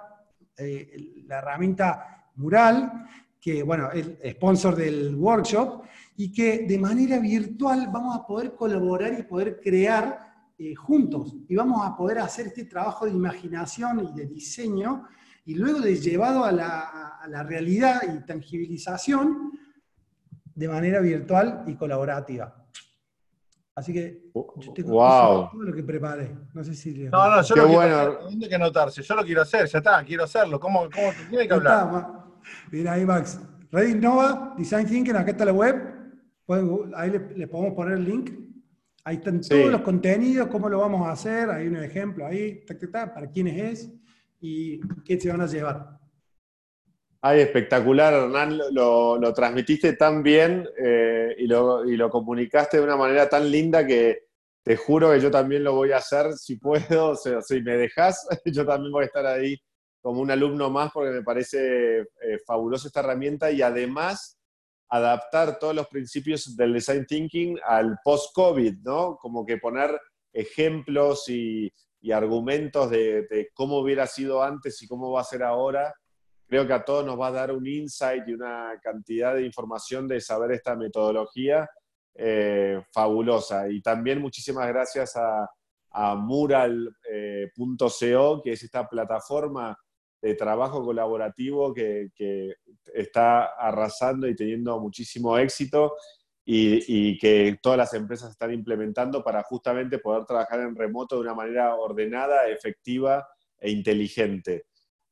[0.55, 3.07] eh, la herramienta Mural,
[3.41, 5.85] que bueno, es sponsor del workshop,
[6.19, 10.19] y que de manera virtual vamos a poder colaborar y poder crear
[10.59, 11.35] eh, juntos.
[11.49, 15.05] Y vamos a poder hacer este trabajo de imaginación y de diseño,
[15.47, 16.81] y luego de llevado a la,
[17.23, 19.53] a la realidad y tangibilización
[20.55, 22.68] de manera virtual y colaborativa.
[23.79, 25.51] Así que yo tengo wow.
[25.53, 26.37] todo lo que preparé.
[26.53, 27.05] No sé si.
[27.05, 28.19] No, no, yo lo quiero hacer.
[28.25, 29.03] ¿Dónde que anotarse?
[29.03, 30.59] Yo lo quiero hacer, ya está, quiero hacerlo.
[30.59, 32.25] ¿Cómo, cómo tiene que hablar?
[32.73, 33.41] Mira ahí, Max.
[33.71, 35.77] Red Innova, Design Thinking, acá está la web.
[36.97, 38.31] ahí le, podemos poner el link.
[39.05, 41.49] Ahí están todos los contenidos, cómo lo vamos a hacer.
[41.49, 43.93] Hay un ejemplo ahí, para quiénes es
[44.41, 45.98] y qué se van a llevar.
[47.21, 53.51] Ay, espectacular, Hernán, lo, transmitiste tan bien eh, y, lo, comunicaste de una manera tan
[53.51, 54.29] linda que
[54.63, 58.65] te juro que yo también lo voy a hacer si puedo, si me dejas, yo
[58.65, 59.57] también voy a estar ahí
[60.01, 64.39] como un alumno más porque me parece eh, fabulosa esta herramienta y además
[64.89, 69.17] adaptar todos los principios del design thinking al post-COVID, ¿no?
[69.21, 69.91] Como que poner
[70.33, 71.73] ejemplos y,
[72.13, 75.93] argumentos de cómo hubiera sido antes y cómo va a ser ahora
[76.49, 80.09] creo que a todos nos va a dar un insight y una cantidad de información
[80.09, 81.69] de saber esta metodología
[82.15, 83.69] eh, fabulosa.
[83.71, 85.49] Y también muchísimas gracias a,
[86.17, 87.51] mural.co, eh,
[88.45, 89.77] que es esta plataforma
[90.21, 92.11] de trabajo colaborativo que,
[92.95, 95.97] está arrasando y teniendo muchísimo éxito
[96.45, 101.23] y, y, que todas las empresas están implementando para justamente poder trabajar en remoto de
[101.23, 104.67] una manera ordenada, efectiva e inteligente.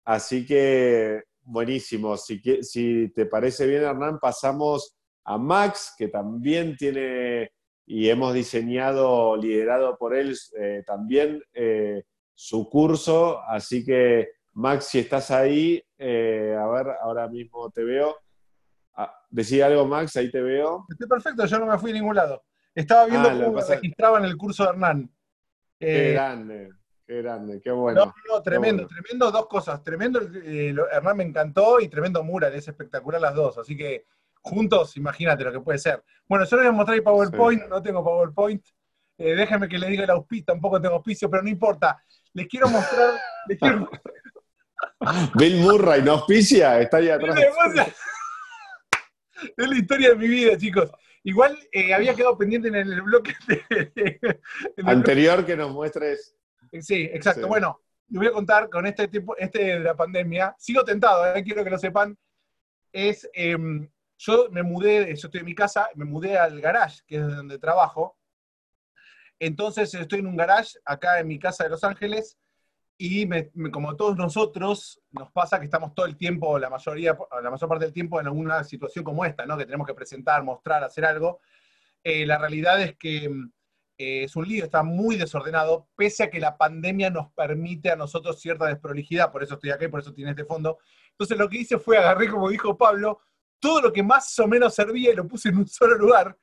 [0.06, 2.16] Así que, buenísimo.
[2.16, 7.50] Si, si te parece bien, Hernán, pasamos a Max, que también tiene
[7.88, 13.40] y hemos diseñado, liderado por él eh, también eh, su curso.
[13.42, 18.16] Así que, Max, si estás ahí, eh, a ver, ahora mismo te veo.
[18.94, 20.86] Ah, decía algo, Max, ahí te veo.
[20.88, 22.42] Estoy perfecto, yo no me fui a ningún lado.
[22.74, 25.10] Estaba viendo ah, cómo registraba en el curso de Hernán.
[25.78, 26.70] Qué grande.
[27.06, 28.06] Qué grande, qué bueno.
[28.06, 29.80] No, no, tremendo, tremendo, dos cosas.
[29.84, 33.58] Tremendo, eh, Hernán me encantó y tremendo mural, es espectacular las dos.
[33.58, 34.06] Así que
[34.40, 36.02] juntos, imagínate lo que puede ser.
[36.26, 38.64] Bueno, yo les voy a mostrar el PowerPoint, no tengo PowerPoint.
[39.18, 42.02] Eh, déjenme que les diga el auspicio, tampoco tengo auspicio, pero no importa.
[42.32, 43.14] Les quiero mostrar.
[45.34, 46.80] Bill Murray, ¿no auspicia?
[46.80, 47.38] Está ahí atrás.
[49.56, 50.90] Es la historia de mi vida, chicos.
[51.22, 53.34] Igual eh, había quedado pendiente en el bloque
[54.84, 56.36] anterior que nos muestres
[56.82, 57.48] Sí, exacto.
[57.48, 60.54] Bueno, les voy a contar con este tipo, este de la pandemia.
[60.58, 62.16] Sigo tentado, eh, quiero que lo sepan.
[62.92, 67.16] Es, em, yo me mudé, yo estoy en mi casa, me mudé al garage, que
[67.16, 68.16] es donde trabajo.
[69.38, 72.38] Entonces estoy en un garage acá en mi casa de Los Ángeles
[72.98, 73.28] y
[73.70, 77.84] como todos nosotros, nos pasa que estamos todo el tiempo, la mayoría, la mayor parte
[77.84, 79.58] del tiempo en alguna situación como esta, ¿no?
[79.58, 81.40] Que tenemos que presentar, mostrar, hacer algo.
[82.02, 83.50] Eh, la realidad es que em,
[83.98, 87.96] eh, es un lío, está muy desordenado, pese a que la pandemia nos permite a
[87.96, 90.78] nosotros cierta desprolijidad, por eso estoy acá y por eso tiene este fondo.
[91.10, 93.20] Entonces lo que hice fue agarré, como dijo Pablo,
[93.58, 96.36] todo lo que más o menos servía y lo puse en un solo lugar.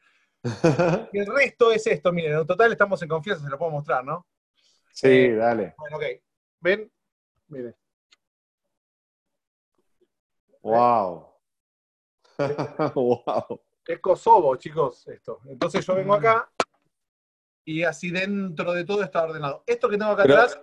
[0.43, 0.43] y
[1.19, 4.27] el resto es esto, miren, en total estamos en confianza, se lo puedo mostrar, ¿no?
[4.91, 5.75] Sí, eh, dale.
[5.77, 6.03] Bueno, ok.
[6.59, 6.91] ¿Ven?
[7.47, 7.75] Miren.
[10.61, 11.27] Wow.
[12.95, 13.61] wow.
[13.85, 15.41] Es Kosovo, chicos, esto.
[15.45, 16.49] Entonces yo vengo acá
[17.65, 19.63] y así dentro de todo está ordenado.
[19.65, 20.59] Esto que tengo acá atrás.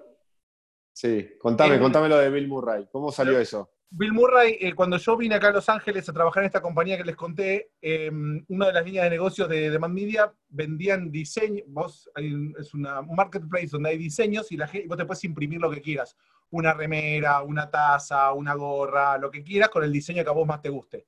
[0.92, 2.88] Sí, contame, contame lo de Bill Murray.
[2.90, 3.70] ¿Cómo salió eso?
[3.92, 6.96] Bill Murray, eh, cuando yo vine acá a Los Ángeles a trabajar en esta compañía
[6.96, 11.64] que les conté, em, una de las líneas de negocios de Demand Media vendían diseño,
[11.66, 15.70] vos es una, un marketplace donde hay diseños y la vos te puedes imprimir lo
[15.72, 16.16] que quieras,
[16.50, 20.46] una remera, una taza, una gorra, lo que quieras con el diseño que a vos
[20.46, 21.06] más te guste.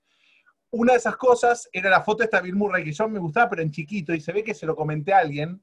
[0.70, 3.48] Una de esas cosas era la foto de esta Bill Murray que yo me gustaba,
[3.48, 5.62] pero en chiquito, y se ve que se lo comenté a alguien,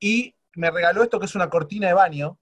[0.00, 2.38] y me regaló esto que es una cortina de baño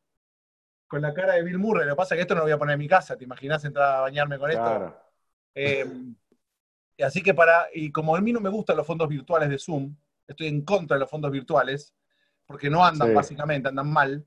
[0.87, 1.87] con la cara de Bill Murray.
[1.87, 3.25] Lo que pasa es que esto no lo voy a poner en mi casa, ¿te
[3.25, 4.97] imaginas entrar a bañarme con esto?
[5.55, 6.15] Em,
[7.03, 9.95] así que para, y como a mí no me gustan los fondos virtuales de Zoom,
[10.27, 11.95] estoy en contra de los fondos virtuales,
[12.47, 14.25] porque no andan básicamente, andan mal.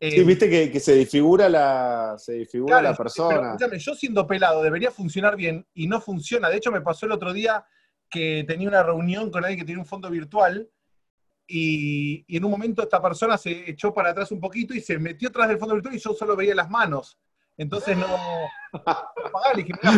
[0.00, 3.56] sí, em, viste que, se disfigura la, se disfigura la persona.
[3.78, 6.48] yo siendo pelado debería funcionar bien y no funciona.
[6.48, 7.64] De hecho, me pasó el otro día
[8.10, 10.68] que tenía una reunión con alguien que tenía un fondo virtual
[11.46, 15.28] y, en un momento esta persona se echó para atrás un poquito y se metió
[15.28, 17.18] atrás del fondo virtual y yo solo veía las manos.
[17.56, 18.06] Entonces no...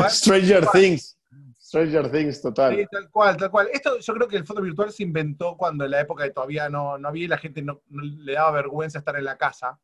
[0.09, 1.19] Stranger Things.
[1.61, 2.77] Stranger Things, total.
[2.77, 3.69] Sí, tal cual, tal cual.
[3.73, 6.69] Esto yo creo que el fondo virtual se inventó cuando en la época de todavía
[6.69, 9.79] no, no había y la gente no, le daba vergüenza estar en la casa.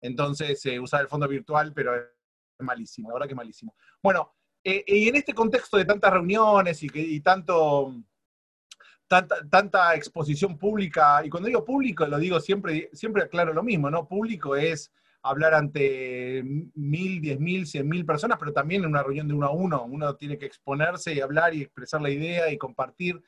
[0.00, 2.04] Entonces se usaba el fondo virtual, pero es
[2.58, 3.74] malísimo, la verdad que malísimo.
[4.02, 7.94] Bueno, eh, y en este contexto de tantas reuniones y, que, y tanto,
[9.10, 13.90] tanta, tanta, exposición pública, y cuando digo público lo digo siempre, siempre aclaro lo mismo,
[13.90, 14.06] ¿no?
[14.06, 14.92] Público es
[15.22, 19.46] hablar ante mil, diez mil, cien mil personas, pero también en una reunión de uno
[19.46, 23.20] a uno, uno tiene que exponerse y hablar y expresar la idea y compartir.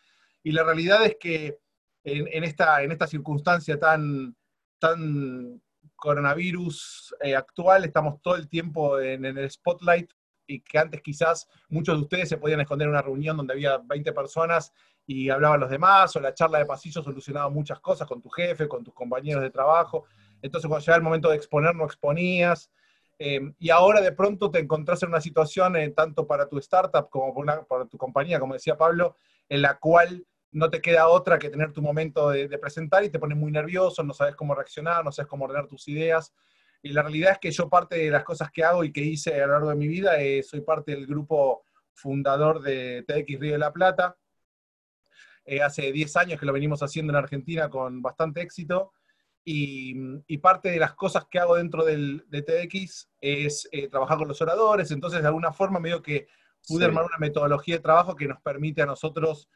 [0.44, 1.58] Y la realidad es que
[2.04, 4.36] en, esta, en esta circunstancia tan,
[4.78, 5.60] tan
[5.96, 10.12] coronavirus eh, actual, estamos todo el tiempo en, en, el spotlight
[10.46, 13.78] y que antes quizás muchos de ustedes se podían esconder en una reunión donde había
[13.78, 14.72] 20 personas
[15.06, 18.68] y hablaban los demás, o la charla de pasillo solucionaba muchas cosas con tu jefe,
[18.68, 20.04] con tus compañeros de trabajo.
[20.40, 22.70] Entonces cuando llegaba el momento de exponer, no exponías.
[23.18, 27.08] Eh, y ahora de pronto te encontrás en una situación, eh, tanto para tu startup
[27.08, 27.34] como
[27.66, 29.16] para, tu compañía, como decía Pablo,
[29.48, 33.10] en la cual no te queda otra que tener tu momento de, de presentar y
[33.10, 36.32] te pones muy nervioso, no sabes cómo reaccionar, no sabes cómo ordenar tus ideas.
[36.82, 39.40] Y la realidad es que yo parte de las cosas que hago y que hice
[39.40, 43.52] a lo largo de mi vida, eh, soy parte del grupo fundador de TX Río
[43.52, 44.16] de la Plata.
[45.44, 48.92] Eh, hace 10 años que lo venimos haciendo en Argentina con bastante éxito.
[49.44, 54.28] Y, parte de las cosas que hago dentro del, de TX es eh, trabajar con
[54.28, 54.90] los oradores.
[54.90, 56.28] Entonces, de alguna forma, medio que
[56.66, 59.48] pude armar una metodología de trabajo que nos permite a nosotros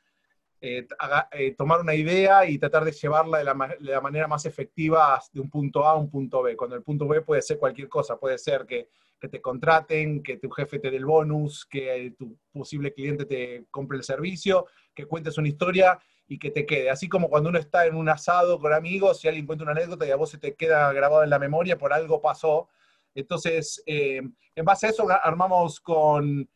[0.60, 0.86] eh,
[1.32, 5.50] eh, tomar una idea y tratar de llevarla de la, manera más efectiva de un
[5.50, 6.56] punto A a un punto B.
[6.56, 8.88] Cuando el punto B puede ser cualquier cosa, puede ser que,
[9.30, 13.98] te contraten, que tu jefe te dé el bonus, que tu posible cliente te compre
[13.98, 16.90] el servicio, que cuentes una historia y que te quede.
[16.90, 20.06] Así como cuando uno está en un asado con amigos y alguien cuenta una anécdota
[20.06, 22.68] y a vos se te queda grabado en la memoria, por algo pasó.
[23.16, 24.22] Entonces, eh,
[24.54, 26.48] en base a eso armamos con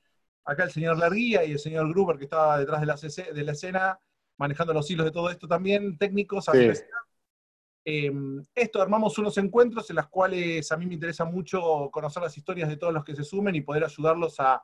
[0.44, 2.96] acá el señor Larguía y el señor Gruber, que estaba detrás de la,
[3.32, 4.00] de la escena,
[4.36, 6.48] manejando los hilos de todo esto también, técnicos.
[7.84, 12.36] Em, esto, armamos unos encuentros en los cuales a mí me interesa mucho conocer las
[12.36, 14.62] historias de todos los que se sumen y poder ayudarlos a,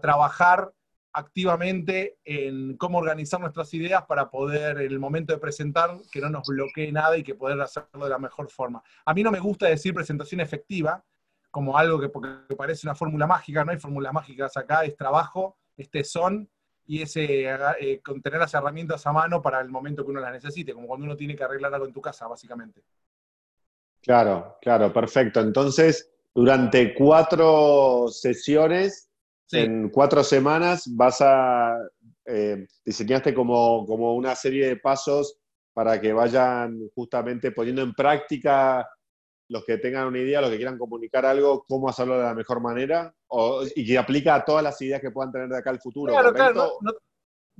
[0.00, 0.72] trabajar
[1.12, 6.30] activamente en cómo organizar nuestras ideas para poder, en el momento de presentar, que no
[6.30, 8.82] nos bloquee nada y que poder hacerlo de la mejor forma.
[9.04, 11.04] A mí no me gusta decir presentación efectiva,
[11.54, 15.56] como algo que, porque parece una fórmula mágica, no hay fórmulas mágicas acá, es trabajo,
[15.76, 16.50] es tesón
[16.84, 20.74] y ese eh, tener las herramientas a mano para el momento que uno las necesite,
[20.74, 22.82] como cuando uno tiene que arreglar algo en tu casa, básicamente.
[24.02, 25.38] Claro, claro, perfecto.
[25.38, 29.08] Entonces, durante cuatro sesiones,
[29.52, 31.78] en cuatro semanas, vas a
[32.26, 35.38] eh, diseñaste como, como una serie de pasos
[35.72, 38.84] para que vayan justamente poniendo en práctica
[39.48, 42.60] los que tengan una idea, los que quieran comunicar algo, cómo hacerlo de la mejor
[42.60, 43.14] manera
[43.74, 46.12] y que aplica a todas las ideas que puedan tener de acá al futuro.
[46.12, 46.92] Claro, claro no,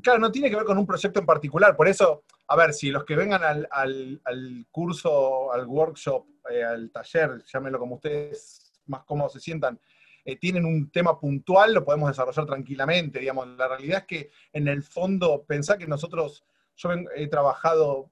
[0.03, 1.77] claro, no tiene que ver con un proyecto en particular.
[1.77, 7.43] Por eso, a ver, si los que vengan al, curso, al workshop, eh, al taller,
[7.53, 9.81] llámenlo como ustedes más cómodos se sientan,
[10.25, 13.19] eh, tienen un tema puntual, lo podemos desarrollar tranquilamente.
[13.19, 16.45] Digamos, la realidad es que en el fondo, pensá que nosotros,
[16.77, 18.11] yo he trabajado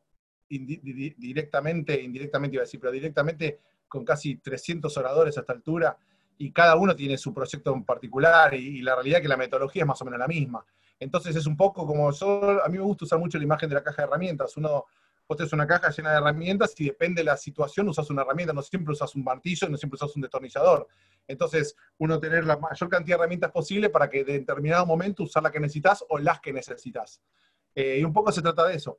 [0.59, 5.97] directamente, indirectamente iba a decir, pero directamente con casi 300 oradores a esta altura,
[6.39, 9.83] y cada uno tiene su proyecto en particular, y, la realidad es que la metodología
[9.83, 10.65] es más o menos la misma.
[10.99, 13.75] Entonces es un poco como yo, a mí me gusta usar mucho la imagen de
[13.75, 14.57] la caja de herramientas.
[14.57, 14.87] Uno,
[15.29, 18.53] vos tenés una caja llena de herramientas y depende de la situación usas una herramienta,
[18.53, 20.87] no siempre usas un martillo, no siempre usas un destornillador.
[21.27, 25.43] Entonces, uno tener la mayor cantidad de herramientas posible para que de determinado momento usar
[25.43, 27.21] la que necesitas o las que necesitas.
[27.75, 28.99] Eh, y un poco se trata de eso.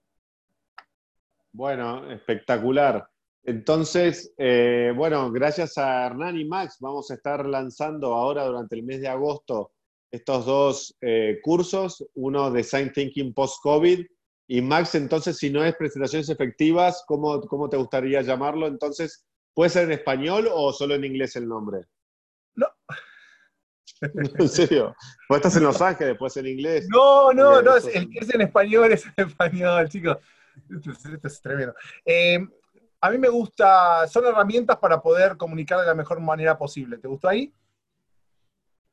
[1.53, 3.07] Bueno, espectacular.
[3.43, 8.83] Entonces, eh, bueno, gracias a Hernán y Max, vamos a estar lanzando ahora durante el
[8.83, 9.71] mes de agosto
[10.11, 14.05] estos dos eh, cursos, uno de Design Thinking Post-COVID
[14.47, 18.67] y Max, entonces, si no es presentaciones efectivas, ¿cómo, ¿cómo, te gustaría llamarlo?
[18.67, 21.85] Entonces, ¿puede ser en español o solo en inglés el nombre?
[22.55, 22.67] No.
[24.39, 24.95] ¿En serio?
[25.27, 26.87] Pues estás en Los Ángeles, ser en inglés.
[26.89, 30.17] No, no, no, el que es en español es en español, chicos.
[31.13, 31.73] Esto, es tremendo.
[32.05, 32.39] Eh,
[33.01, 36.97] a mí me gusta, son herramientas para poder comunicar de la mejor manera posible.
[36.97, 37.53] ¿Te gustó ahí?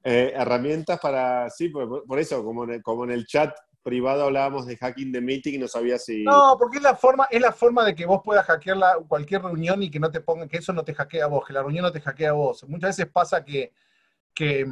[0.02, 4.66] Eh, herramientas para, sí, por, eso, como en, el, como en el chat privado hablábamos
[4.66, 6.24] de hacking de meeting y no sabía si...
[6.24, 9.82] No, porque es la forma, es la forma de que vos puedas hackear cualquier reunión
[9.82, 11.84] y que no te ponga, que eso no te hackea a vos, que la reunión
[11.84, 12.64] no te hackea a vos.
[12.68, 13.72] Muchas veces pasa que,
[14.34, 14.66] que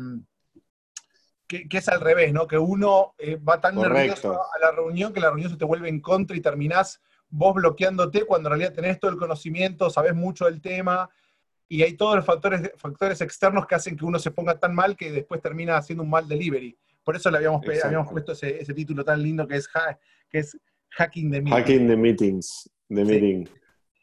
[1.49, 2.46] que, es al revés, ¿no?
[2.46, 5.88] Que uno eh, va tan nervioso a la reunión que la reunión se te vuelve
[5.88, 10.44] en contra y terminás vos bloqueándote cuando en realidad tenés todo el conocimiento, sabés mucho
[10.44, 11.11] del tema,
[11.68, 14.96] y hay todos los factores, factores externos que hacen que uno se ponga tan mal
[14.96, 16.76] que después termina haciendo un mal delivery.
[17.03, 19.68] Por eso le habíamos, habíamos puesto ese, título tan lindo que es,
[20.30, 20.59] que es
[20.90, 21.61] Hacking the Meetings.
[21.61, 23.49] Hacking the Meetings, the meeting.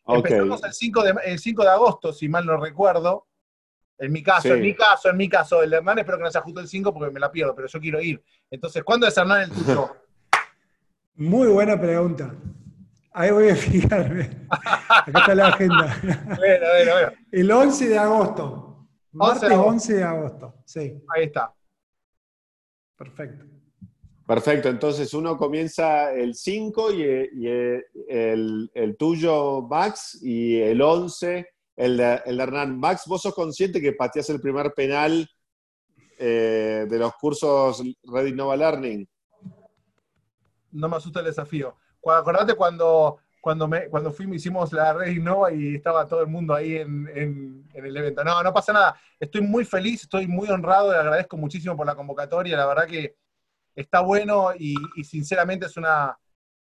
[0.08, 3.28] Empezamos el 5, de, el 5 de agosto, si mal no recuerdo.
[3.98, 6.32] En mi caso, en mi caso, en mi caso, el de Hernán espero que no
[6.32, 8.22] sea justo el 5 porque me la pierdo, pero yo quiero ir.
[8.52, 9.96] Entonces, ¿cuándo es Hernán el tuyo?
[11.16, 12.36] Muy buena pregunta.
[13.14, 14.46] Ahí voy a fijarme.
[14.50, 15.98] Acá está la agenda.
[16.38, 17.12] Bueno, bueno, bueno.
[17.32, 18.88] El 11 de agosto.
[19.14, 20.56] Martes 11 de agosto.
[20.66, 21.02] Sí.
[21.16, 21.54] Ahí está.
[22.98, 23.46] Perfecto.
[24.28, 27.04] Perfecto, entonces uno comienza el 5 y,
[28.10, 32.80] el, tuyo, Max, y el 11, el de, el Hernán.
[32.80, 35.28] Max, ¿vos sos consciente que pateás el primer penal
[36.18, 39.08] eh, de los cursos Red Innova Learning?
[40.72, 41.76] No me asusta el desafío.
[42.06, 46.54] Acordate cuando, cuando, me, cuando fuimos, hicimos la red Innova y estaba todo el mundo
[46.54, 48.24] ahí en, el evento.
[48.24, 49.00] No, no pasa nada.
[49.20, 52.58] Estoy muy feliz, estoy muy honrado, le agradezco muchísimo por la convocatoria.
[52.58, 53.16] La verdad que
[53.76, 56.18] está bueno y, sinceramente es una,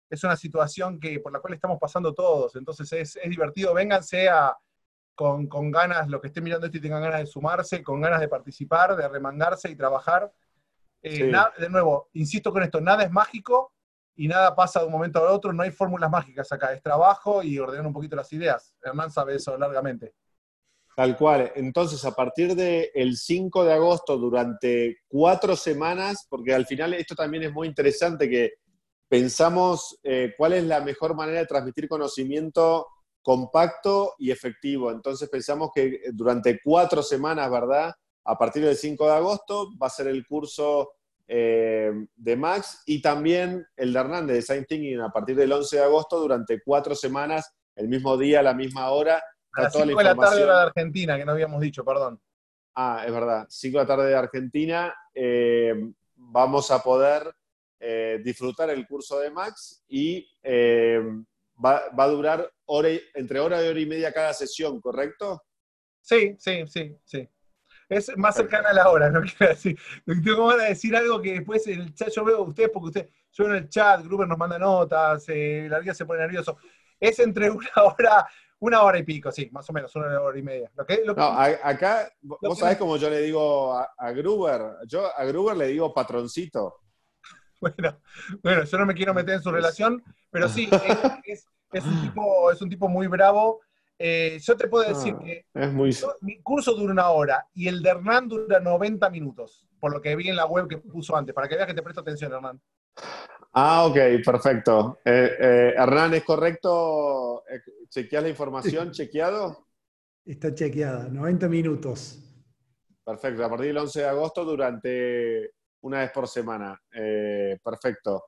[0.09, 2.55] es una situación que, por la cual estamos pasando todos.
[2.55, 3.74] Entonces es, divertido.
[3.74, 4.30] Vénganse
[5.16, 8.28] con, ganas, los que estén mirando esto y tengan ganas de sumarse, con ganas de
[8.28, 10.32] participar, de remangarse y trabajar.
[11.01, 13.74] Eh, de nuevo, insisto con esto, nada es mágico,
[14.16, 17.43] y nada pasa de un momento al otro, no hay fórmulas mágicas acá, es trabajo
[17.43, 18.74] y ordenar un poquito las ideas.
[18.82, 20.13] Hernán sabe eso largamente.
[20.95, 21.51] Tal cual.
[21.55, 27.43] Entonces, a partir del 5 de agosto, durante cuatro semanas, porque al final esto también
[27.43, 28.53] es muy interesante, que
[29.09, 32.88] pensamos eh, cuál es la mejor manera de transmitir conocimiento
[33.26, 34.91] compacto y efectivo.
[34.91, 37.91] Entonces pensamos que durante cuatro semanas, ¿verdad?
[38.23, 40.91] A partir del 5 de agosto va a ser el curso
[41.28, 45.76] eh, de Max y también el de Hernández de Design Thinking a partir del 11
[45.76, 49.23] de agosto durante cuatro semanas, el mismo día, a la misma hora.
[49.53, 52.21] A las 5 de la tarde de Argentina, que no habíamos dicho, perdón.
[52.76, 54.93] Ah, es verdad, 5 de la tarde de Argentina.
[55.15, 55.73] Eh,
[56.13, 57.34] vamos a poder
[57.80, 60.30] eh, disfrutar el curso de Max y
[61.64, 65.43] va, va, a durar hora entre hora y hora y media cada sesión, ¿correcto?
[66.01, 67.30] Sí, sí, sí, sí
[67.89, 69.78] es más cercana a la hora, no quiero decir.
[70.06, 72.88] Tengo ganas de decir algo que después en el chat yo veo a ustedes, porque
[72.88, 76.58] ustedes, yo en el chat, Gruber nos manda notas, eh, la vida se pone nervioso.
[76.99, 78.28] Es entre una hora,
[78.60, 80.72] una hora y pico, sí, más o menos, una hora y media.
[81.06, 85.93] no, acá, vos sabés como yo le digo a, Gruber, yo a Gruber le digo
[85.93, 86.82] patroncito.
[87.66, 87.99] Bueno,
[88.43, 90.70] bueno, yo no me quiero meter en su relación, pero sí,
[91.72, 93.61] es, un, tipo, es un tipo muy bravo
[93.97, 95.45] eh, yo te puedo decir ah, que
[96.22, 100.16] mi curso dura una hora y el de Hernán dura 90 minutos, por lo que
[100.18, 102.61] vi en la web que puso antes, para que veas que te presto atención, Hernán.
[103.53, 104.99] Ah, ok, perfecto.
[105.05, 107.43] Eh, eh, Hernán, ¿es correcto?
[107.88, 108.91] ¿Chequeas la información?
[108.91, 109.66] ¿Chequeado?
[110.26, 112.20] Está chequeada, 90 minutos.
[113.05, 115.53] Perfecto, a partir del 11 de agosto durante
[115.86, 116.81] una vez por semana.
[117.63, 118.25] perfecto.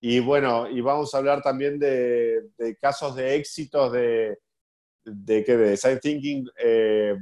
[0.00, 4.38] Y bueno, y vamos a hablar también de, de casos de éxitos de,
[5.06, 6.48] de qué de design thinking.
[6.58, 7.16] Eh,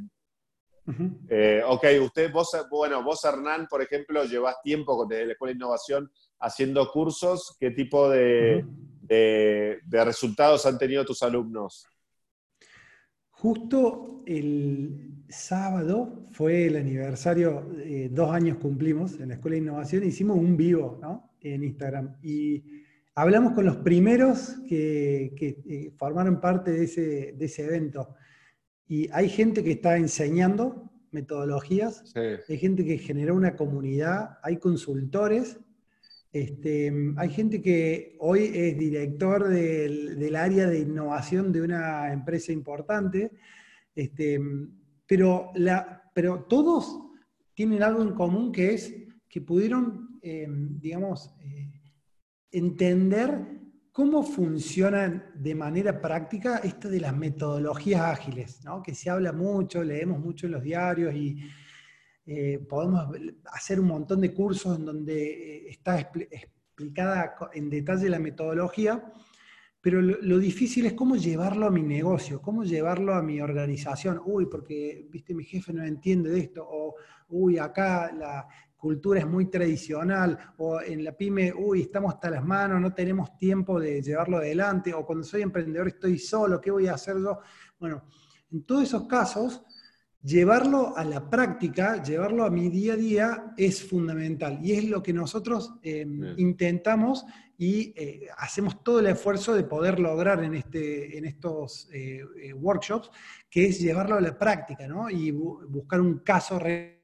[1.29, 5.57] eh, ok, usted, vos, bueno, vos Hernán, por ejemplo, llevas tiempo desde la Escuela de
[5.57, 6.11] Innovación
[6.41, 7.57] haciendo cursos.
[7.59, 8.65] ¿Qué tipo de,
[9.91, 11.87] resultados han tenido tus alumnos?
[13.45, 20.03] Justo el sábado fue el aniversario, eh, dos años cumplimos en la Escuela de Innovación,
[20.03, 20.99] hicimos un vivo
[21.43, 22.17] en Instagram.
[22.23, 22.65] Y
[23.15, 28.17] Hablamos con los primeros que, eh, formaron parte de ese, evento.
[28.89, 32.03] Y hay gente que está enseñando metodologías,
[32.49, 35.61] hay gente que generó una comunidad, hay consultores,
[36.35, 43.31] este, hay gente que hoy es director del, área de innovación de una empresa importante,
[43.95, 44.41] este,
[45.07, 45.53] pero,
[46.49, 46.99] todos
[47.55, 48.93] tienen algo en común que es
[49.29, 51.71] que pudieron, eh, digamos, eh,
[52.51, 53.61] entender
[53.93, 60.19] cómo funcionan de manera práctica esto de las metodologías ágiles, que se habla mucho, leemos
[60.19, 61.37] mucho en los diarios y
[62.27, 63.09] eh, podemos
[63.53, 69.13] hacer un montón de cursos en donde eh, está explicada en detalle la metodología,
[69.81, 74.21] pero lo, difícil es cómo llevarlo a mi negocio, cómo llevarlo a mi organización.
[74.25, 76.95] Uy, porque, viste, mi jefe no entiende de esto, o,
[77.29, 78.49] uy, acá la,
[78.85, 83.35] cultura es muy tradicional, o en la pyme, uy, estamos hasta las manos, no tenemos
[83.39, 87.39] tiempo de llevarlo adelante, o cuando soy emprendedor estoy solo, ¿qué voy a hacer yo?
[87.81, 88.05] Bueno,
[88.53, 89.65] en todos esos casos,
[90.25, 95.03] llevarlo a la práctica, llevarlo a mi día a día es fundamental y es lo
[95.03, 97.27] que nosotros em, intentamos
[97.59, 102.53] y eh, hacemos todo el esfuerzo de poder lograr en, este, en estos eh, eh,
[102.55, 103.11] workshops,
[103.51, 105.11] que es llevarlo a la práctica ¿no?
[105.11, 107.01] y buscar un caso real.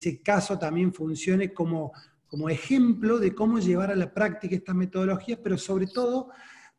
[0.00, 1.92] Ese caso también funcione como,
[2.26, 6.30] como ejemplo de cómo llevar a la práctica estas metodologías, pero sobre todo,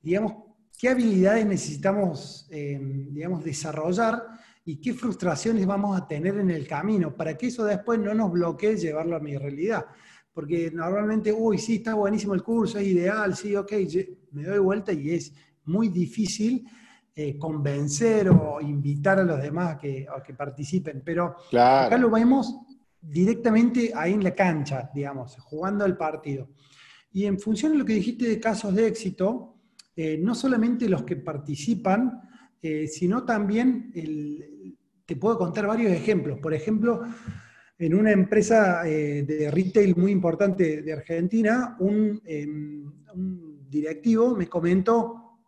[0.01, 0.36] digamos,
[0.77, 4.38] qué habilidades necesitamos, em, digamos, desarrollar
[4.70, 8.32] y qué frustraciones vamos a tener en el camino, para que eso después no nos
[8.32, 9.88] bloquee llevarlo a mi realidad.
[10.32, 13.74] Porque normalmente, uy, sí, está buenísimo el curso, es ideal, sí, ok,
[14.32, 15.34] me doy vuelta y es
[15.65, 16.67] muy difícil
[17.15, 21.01] eh, convencer o invitar a los demás a que, que participen.
[21.03, 22.55] Pero acá lo vemos
[23.01, 26.47] directamente ahí en la cancha, digamos, jugando el partido.
[27.11, 29.55] Y en función de lo que dijiste de casos de éxito,
[29.95, 32.22] eh, no solamente los que participan,
[32.61, 33.89] eh, sino también
[35.10, 36.38] te puedo contar varios ejemplos.
[36.38, 37.01] Por ejemplo,
[37.80, 41.76] en una empresa eh, de retail muy importante de Argentina,
[42.26, 42.86] em,
[43.16, 45.39] un, directivo me comentó,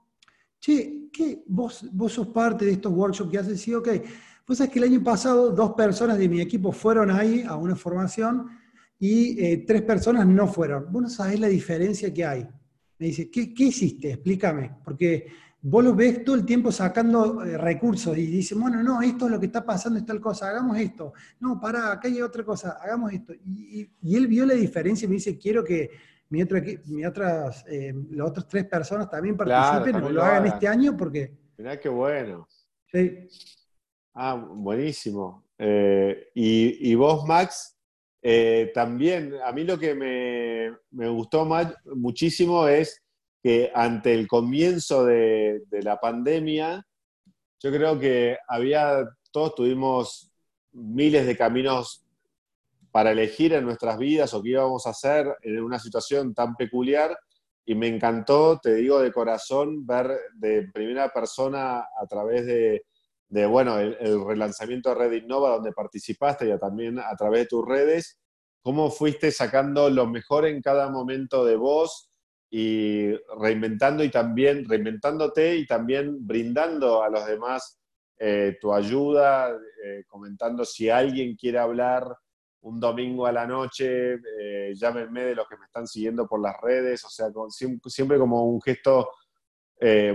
[0.60, 1.44] che, ¿qué?
[1.46, 3.90] ¿Vos, vos sos parte de estos workshops que haces, sí, ok.
[4.46, 7.76] Pues es que el año pasado dos personas de mi equipo fueron ahí a una
[7.76, 8.48] formación
[8.98, 10.92] y eh, tres personas no fueron.
[10.92, 12.48] Vos no sabés la diferencia que hay.
[12.98, 14.14] Me dice, ¿qué, qué hiciste?
[14.14, 14.78] Explícame.
[14.84, 15.28] Porque
[15.64, 19.32] vos lo ves todo el tiempo sacando eh, recursos y dice, bueno, no, esto es
[19.32, 21.14] lo que está pasando, es tal cosa, hagamos esto.
[21.40, 23.34] No, pará, acá hay otra cosa, hagamos esto.
[23.34, 25.92] Y, él vio la diferencia y me dice, quiero que
[26.30, 30.68] mi otra, mi otras, eh, las otras tres personas también participen o lo, hagan este
[30.68, 31.32] año porque...
[31.58, 32.48] Mirá qué bueno.
[32.92, 33.28] Sí.
[34.16, 35.46] Ah, buenísimo.
[35.58, 37.78] Eh, y, vos, Max,
[38.74, 43.02] también, a mí lo que me, me gustó más, muchísimo es
[43.42, 46.86] que ante el comienzo de, la pandemia,
[47.60, 50.32] yo creo que había, todos tuvimos
[50.74, 52.06] miles de caminos
[52.92, 57.18] para elegir en nuestras vidas o qué íbamos a hacer en una situación tan peculiar.
[57.66, 63.80] Y me encantó, te digo de corazón, ver de primera persona a través de, bueno,
[63.80, 68.20] el, el, relanzamiento de Red Innova, donde participaste y también a través de tus redes,
[68.62, 72.11] cómo fuiste sacando lo mejor en cada momento de vos,
[72.54, 77.82] y reinventando y también reinventándote y también brindando a los demás
[78.20, 82.06] eh, tu ayuda, eh, comentando si alguien quiere hablar
[82.60, 86.60] un domingo a la noche, eh, llámenme de los que me están siguiendo por las
[86.62, 87.28] redes, o sea,
[87.88, 89.10] siempre, como un gesto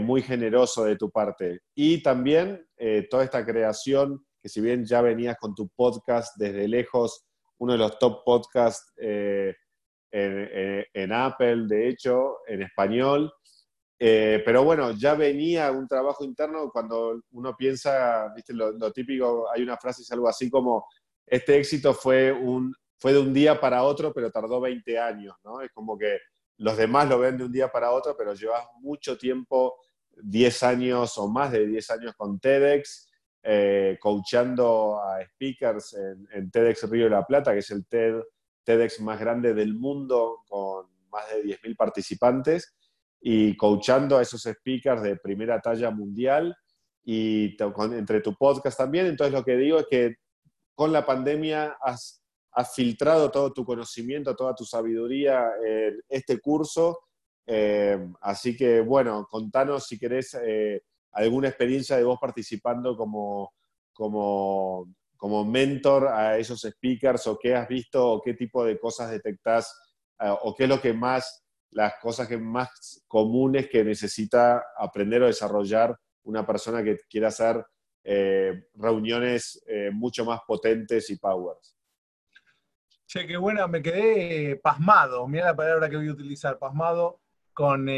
[0.00, 1.62] muy generoso de tu parte.
[1.74, 2.64] Y también
[3.10, 7.26] toda esta creación, que si bien ya venías con tu podcast desde lejos,
[7.58, 8.94] uno de los top podcasts
[10.10, 13.32] en, Apple, de hecho, en español.
[13.98, 19.62] Eh, pero bueno, ya venía un trabajo interno cuando uno piensa, viste, lo, típico, hay
[19.62, 20.86] una frase, es algo así como,
[21.26, 25.60] este éxito fue, un, fue de un día para otro, pero tardó 20 años, ¿no?
[25.60, 26.18] Es como que
[26.58, 29.76] los demás lo ven de un día para otro, pero llevas mucho tiempo,
[30.22, 33.10] 10 años o más de 10 años con TEDx,
[33.42, 38.20] eh, coachando a speakers en, en, TEDx Río de la Plata, que es el TED
[38.66, 42.76] TEDx más grande del mundo con más de 10.000 participantes
[43.20, 46.54] y coachando a esos speakers de primera talla mundial
[47.04, 47.56] y
[47.92, 49.06] entre tu podcast también.
[49.06, 50.16] Entonces lo que digo es que
[50.74, 52.20] con la pandemia has,
[52.74, 56.98] filtrado todo tu conocimiento, toda tu sabiduría en este curso.
[57.46, 63.52] Eh, así que bueno, contanos si querés eh, alguna experiencia de vos participando como,
[63.92, 64.88] como
[65.26, 69.76] como mentor a esos speakers o qué has visto o qué tipo de cosas detectás
[70.20, 75.24] eh, o qué es lo que más, las cosas que más comunes que necesita aprender
[75.24, 77.66] o desarrollar una persona que quiera hacer
[78.04, 81.76] eh, reuniones eh, mucho más potentes y powers.
[83.04, 87.20] Che, qué buena, me quedé pasmado, mira la palabra que voy a utilizar, pasmado
[87.52, 87.88] con,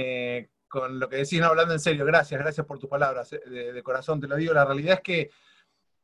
[0.67, 4.19] con lo que decís, no, hablando en serio, gracias, gracias por tus palabras, de corazón
[4.19, 5.31] te lo digo, la realidad es que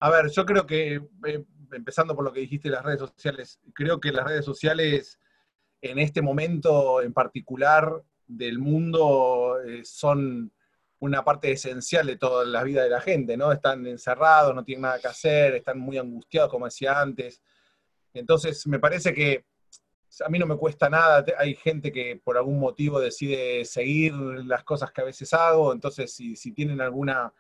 [0.05, 3.99] a ver, yo creo que, eh, empezando por lo que dijiste las redes sociales, creo
[3.99, 5.19] que las redes sociales
[5.81, 10.53] en este momento en particular del mundo eh, son
[10.99, 13.51] una parte esencial de toda la vida de la gente, ¿no?
[13.51, 17.41] Están encerrados, no tienen nada que hacer, están muy angustiados, como decía antes.
[18.13, 19.47] Entonces, me parece que
[20.23, 24.65] a mí no me cuesta nada, hay gente que por algún motivo decide seguir las
[24.65, 27.33] cosas que a veces hago, entonces si, si tienen alguna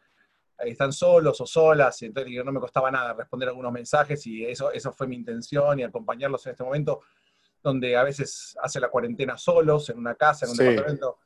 [0.58, 4.92] están solos o solas, entonces no me costaba nada responder algunos mensajes y eso, eso
[4.92, 7.00] fue mi intención y acompañarlos en este momento
[7.62, 11.18] donde a veces hace la cuarentena solos, en una casa, en un departamento,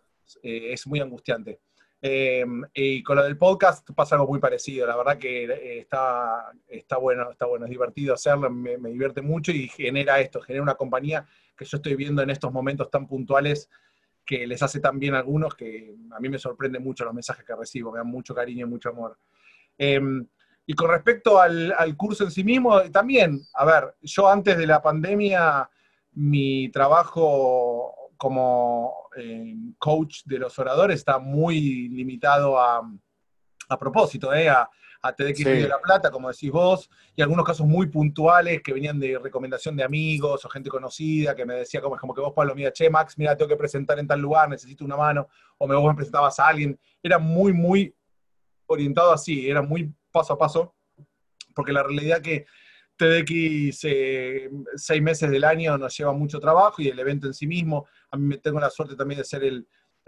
[0.42, 1.60] eh, es muy angustiante.
[2.00, 4.86] Em, y con lo del podcast pasa algo muy parecido.
[4.86, 9.50] La verdad que eh, está, está bueno, está bueno, es divertido hacerlo, me, divierte mucho
[9.50, 11.26] y genera esto, genera una compañía
[11.56, 13.68] que yo estoy viendo en estos momentos tan puntuales
[14.28, 17.46] que les hace tan bien a algunos que a mí me sorprende mucho los mensajes
[17.46, 19.18] que recibo, me dan mucho cariño y mucho amor.
[19.78, 20.26] Em,
[20.66, 24.66] y con respecto al, al, curso en sí mismo, también, a ver, yo antes de
[24.66, 25.70] la pandemia,
[26.12, 32.82] mi trabajo como eh, coach de los oradores está muy limitado a,
[33.70, 34.68] a propósito, eh, a,
[35.08, 38.98] a TDX de la Plata, como decís vos, y algunos casos muy puntuales que venían
[38.98, 42.54] de recomendación de amigos o gente conocida que me decía como, como que vos, Pablo,
[42.54, 45.28] mira, che, Max, mira, tengo que presentar en tal lugar, necesito una mano,
[45.58, 46.78] o me, vos me presentabas a alguien.
[47.02, 47.94] Era muy, muy
[48.66, 50.74] orientado así, era muy paso a paso,
[51.54, 52.46] porque la realidad que
[52.98, 57.46] TDX eh, seis meses del año nos lleva mucho trabajo y el evento en sí
[57.46, 59.66] mismo, a mí me tengo la suerte también de ser el,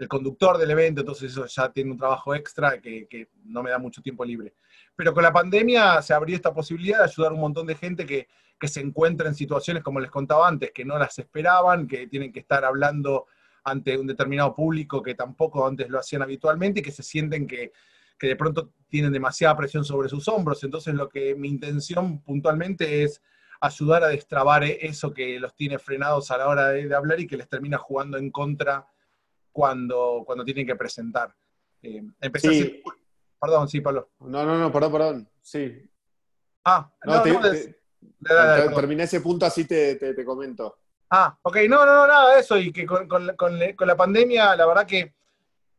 [0.09, 4.01] conductor del evento, entonces eso ya tiene un trabajo extra que, no me da mucho
[4.01, 4.55] tiempo libre.
[4.95, 8.05] Pero con la pandemia se abrió esta posibilidad de ayudar a un montón de gente
[8.05, 8.27] que,
[8.59, 12.31] que se encuentra en situaciones, como les contaba antes, que no las esperaban, que tienen
[12.31, 13.25] que estar hablando
[13.63, 17.71] ante un determinado público que tampoco antes lo hacían habitualmente y que se sienten que,
[18.17, 20.63] que de pronto tienen demasiada presión sobre sus hombros.
[20.63, 23.21] Entonces, lo que mi intención puntualmente es
[23.59, 27.37] ayudar a destrabar eso que los tiene frenados a la hora de, hablar y que
[27.37, 28.87] les termina jugando en contra
[29.51, 31.33] cuando, cuando tienen que presentar.
[31.81, 32.83] Eh, empecé
[33.41, 34.11] Perdón, sí, Pablo.
[34.19, 35.29] No, no, no, perdón, perdón.
[35.41, 35.89] Sí.
[36.63, 37.21] Ah, no,
[38.75, 40.77] terminé ese punto, así te, te, comento.
[41.09, 42.57] Ah, ok, no, no, no, nada de eso.
[42.57, 45.15] Y que con, con, con la pandemia, la verdad que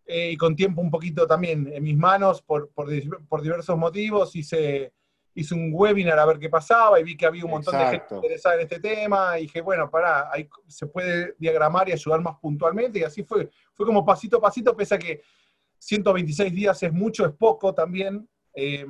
[0.05, 2.89] eh, y con tiempo un poquito también en mis manos por, por,
[3.43, 4.35] diversos motivos.
[4.35, 4.93] Hice,
[5.35, 8.15] hice un webinar a ver qué pasaba y vi que había un montón de gente
[8.15, 12.37] interesada en este tema y dije, bueno, pará, ahí se puede diagramar y ayudar más
[12.39, 13.49] puntualmente y así fue.
[13.73, 15.23] Fue como pasito a pasito, pese a que
[15.83, 18.29] 126 días es mucho, es poco también.
[18.55, 18.87] Eh,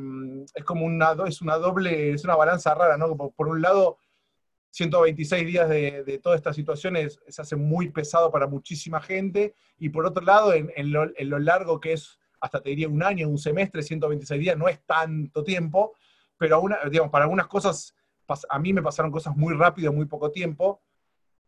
[0.54, 3.16] es como una, es una doble, es una balanza rara, ¿no?
[3.16, 3.96] por un lado
[4.72, 6.96] 126 días de, toda esta situación
[7.28, 11.92] se hace muy pesado para muchísima gente, y por otro lado, en, lo, largo que
[11.92, 15.94] es, hasta te diría un año, un semestre, 126 días, no es tanto tiempo,
[16.36, 17.94] pero digamos, para algunas cosas,
[18.48, 20.82] a mí me pasaron cosas muy rápido en muy poco tiempo,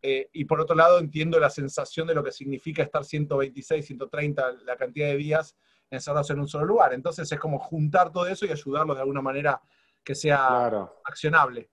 [0.06, 4.52] eh, y por otro lado entiendo la sensación de lo que significa estar 126, 130,
[4.66, 5.56] la cantidad de días
[5.90, 6.92] encerrados en un solo lugar.
[6.92, 9.62] Entonces es como juntar todo eso y ayudarlo de alguna manera
[10.04, 10.66] que sea
[11.04, 11.70] accionable.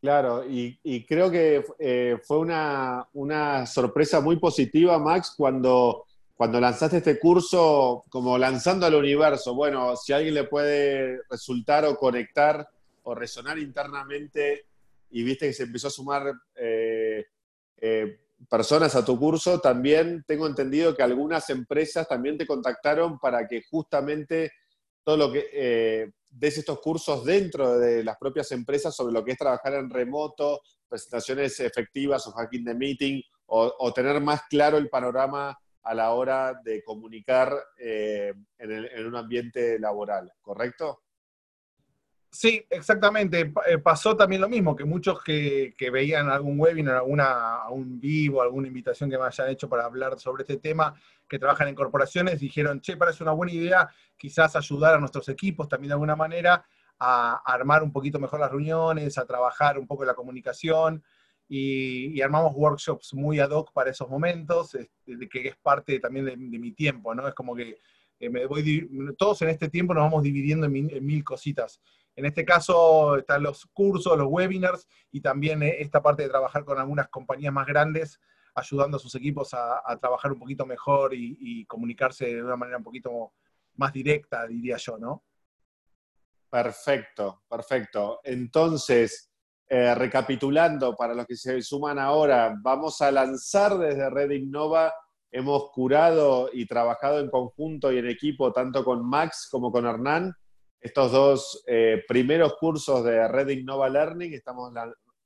[0.00, 6.04] Claro, y, creo que eh, fue una, sorpresa muy positiva, Max, cuando,
[6.36, 9.52] cuando lanzaste este curso, como lanzando al universo.
[9.56, 12.68] Bueno, si a alguien le puede resultar o conectar
[13.02, 14.66] o resonar internamente
[15.10, 17.26] y viste que se empezó a sumar eh,
[17.80, 23.46] eh, personas a tu curso, también tengo entendido que algunas empresas también te contactaron para
[23.46, 24.52] que justamente
[25.02, 29.38] todo lo que des estos cursos dentro de las propias empresas sobre lo que es
[29.38, 35.58] trabajar en remoto, presentaciones efectivas o hacking de meeting, o, tener más claro el panorama
[35.82, 41.00] a la hora de comunicar eh, en, un ambiente laboral, ¿correcto?
[42.30, 43.52] Sí, exactamente.
[43.66, 48.68] Eh, pasó también lo mismo, que muchos que, veían algún webinar, alguna, algún vivo, alguna
[48.68, 50.94] invitación que me hayan hecho para hablar sobre este tema,
[51.26, 55.68] que trabajan en corporaciones, dijeron, che, parece una buena idea quizás ayudar a nuestros equipos
[55.68, 56.64] también de alguna manera
[56.98, 61.02] a, armar un poquito mejor las reuniones, a trabajar un poco la comunicación.
[61.48, 64.76] Y, armamos workshops muy ad hoc para esos momentos,
[65.30, 67.26] que es parte también de, mi tiempo, ¿no?
[67.26, 67.78] Es como que
[68.20, 71.80] eh, me voy, todos en este tiempo nos vamos dividiendo en mil cositas.
[72.18, 76.64] En este caso están los cursos, los webinars y también eh, esta parte de trabajar
[76.64, 78.20] con algunas compañías más grandes,
[78.56, 82.82] ayudando a sus equipos a, trabajar un poquito mejor y, comunicarse de una manera un
[82.82, 83.34] poquito
[83.76, 85.22] más directa, diría yo, ¿no?
[86.50, 88.18] Perfecto, perfecto.
[88.24, 89.30] Entonces,
[89.68, 94.92] eh, recapitulando, para los que se suman ahora, vamos a lanzar desde Red Innova.
[95.30, 100.34] Hemos curado y trabajado en conjunto y en equipo, tanto con Max como con Hernán,
[100.80, 104.32] estos dos eh, primeros cursos de Red Innova Learning.
[104.32, 104.72] Estamos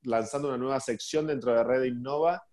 [0.03, 2.43] lanzando una nueva sección dentro de Red Innova.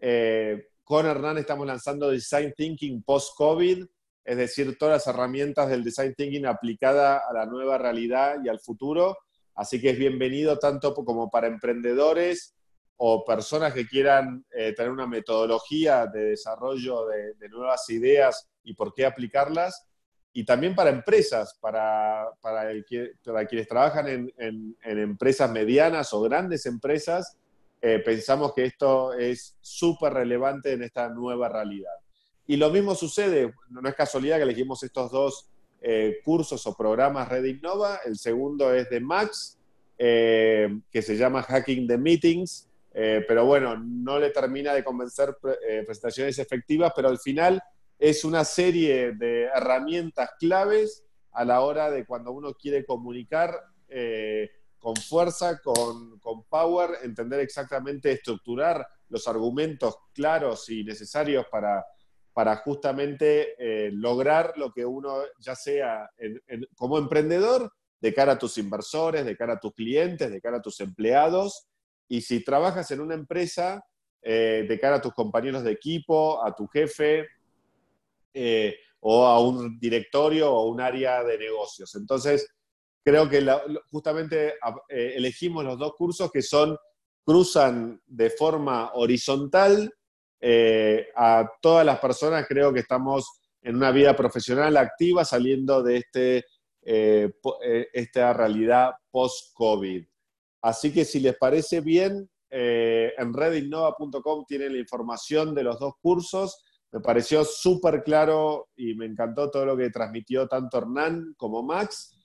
[0.00, 3.86] Eh, con Hernán estamos lanzando Design Thinking post-COVID,
[4.24, 8.60] es decir, todas las herramientas del Design Thinking aplicada a la nueva realidad y al
[8.60, 9.16] futuro.
[9.54, 12.54] Así que es bienvenido tanto como para emprendedores
[12.96, 18.94] o personas que quieran eh, tener una metodología de desarrollo de nuevas ideas y por
[18.94, 19.86] qué aplicarlas,
[20.32, 22.84] y también para empresas, para, para, el,
[23.24, 27.36] para quienes trabajan en, en, empresas medianas o grandes empresas,
[27.80, 31.92] eh, pensamos que esto es súper relevante en esta nueva realidad.
[32.46, 35.48] Y lo mismo sucede, no es casualidad que elegimos estos dos
[35.84, 38.00] eh, cursos o programas Red Innova.
[38.04, 39.58] El segundo es de Max,
[39.98, 42.68] eh, que se llama Hacking the Meetings.
[42.94, 47.60] Eh, pero bueno, no le termina de convencer presentaciones efectivas, pero al final
[48.02, 53.58] es una serie de herramientas claves a la hora de cuando uno quiere comunicar
[54.78, 61.84] con fuerza, con, con, power, entender exactamente, estructurar los argumentos claros y necesarios para,
[62.32, 66.10] para justamente eh, lograr lo que uno, ya sea
[66.76, 70.62] como emprendedor, de cara a tus inversores, de cara a tus clientes, de cara a
[70.62, 71.68] tus empleados,
[72.08, 73.84] y si trabajas en una empresa,
[74.20, 77.28] eh, de cara a tus compañeros de equipo, a tu jefe,
[78.34, 81.94] eh, o a un directorio o un área de negocios.
[81.94, 82.46] Entonces,
[83.04, 83.44] creo que
[83.90, 84.54] justamente
[84.88, 86.76] elegimos los dos cursos que son,
[87.24, 89.92] cruzan de forma horizontal
[90.44, 95.98] eh, a todas las personas creo que estamos en una vida profesional activa saliendo de
[95.98, 96.44] este,
[96.82, 97.32] eh,
[97.64, 100.04] eh, esta realidad post-COVID.
[100.62, 106.62] Así que si les parece bien, en redinnova.com tienen la información de los dos cursos.
[106.92, 112.18] Me pareció súper claro y me encantó todo lo que transmitió tanto Hernán como Max.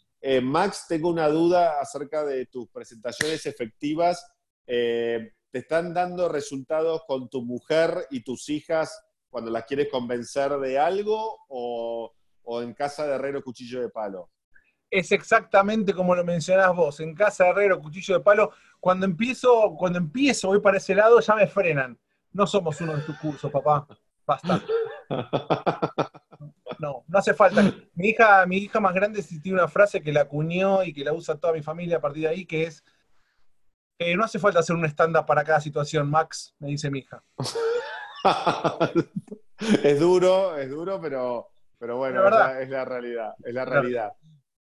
[0.44, 4.26] Max, tengo una duda acerca de tus presentaciones efectivas
[5.52, 10.78] te están dando resultados con tu mujer y tus hijas cuando las quieres convencer de
[10.78, 12.14] algo o,
[12.62, 14.30] en casa de herrero cuchillo de palo?
[14.90, 18.52] Es exactamente como lo mencionás vos, en casa de herrero cuchillo de palo.
[18.80, 21.98] Cuando empiezo, cuando empiezo, voy para ese lado, ya me frenan.
[22.32, 23.88] No somos uno de tus cursos, papá.
[24.28, 24.62] Basta.
[26.80, 27.64] No, no hace falta.
[27.96, 31.12] Mi hija, mi hija más grande tiene una frase que la acuñó y que la
[31.12, 32.84] usa toda mi familia a partir de ahí, que es
[34.00, 37.24] eh, no hace falta hacer un estándar para cada situación, Max, me dice mi hija.
[39.84, 41.48] es duro, es duro, pero,
[41.80, 42.24] pero bueno,
[42.60, 44.12] es la, realidad, es la realidad.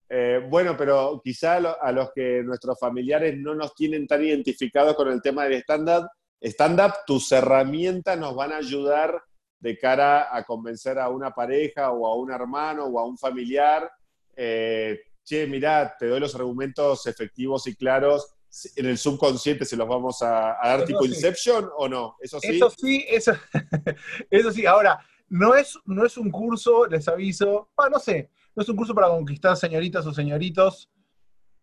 [0.09, 5.09] Eh, bueno, pero quizá a los que nuestros familiares no nos tienen tan identificados con
[5.09, 6.07] el tema del stand-up,
[6.41, 9.21] stand-up, tus herramientas nos van a ayudar
[9.59, 13.91] de cara a convencer a una pareja o a un hermano o a un familiar.
[14.35, 18.33] Eh, che, mirá, te doy los argumentos efectivos y claros
[18.75, 22.15] en el subconsciente se los vamos a, dar tipo Inception o no?
[22.19, 22.47] Eso sí.
[22.55, 23.05] Eso sí,
[24.29, 24.65] eso, sí.
[24.65, 28.75] Ahora, no es, no es un curso, les aviso, ah, no sé, no es un
[28.75, 30.89] curso para conquistar señoritas o señoritos,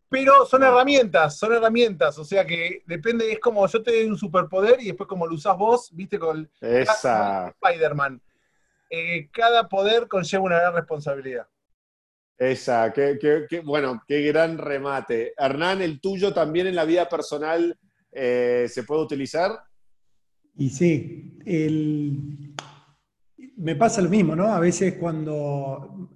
[0.08, 4.16] pero son herramientas, son herramientas, o sea que depende, es como yo te doy un
[4.16, 8.20] superpoder y después como lo usás vos, viste, con Spider-Man.
[8.88, 11.46] Eh, cada poder conlleva una gran responsabilidad.
[12.38, 13.18] Esa, qué,
[13.64, 15.32] bueno, qué gran remate.
[15.36, 17.76] Hernán, ¿el tuyo también en la vida personal
[18.12, 19.58] eh, se puede utilizar?
[20.54, 21.38] Y sí,
[23.56, 24.52] me pasa lo mismo, ¿no?
[24.52, 26.15] A veces cuando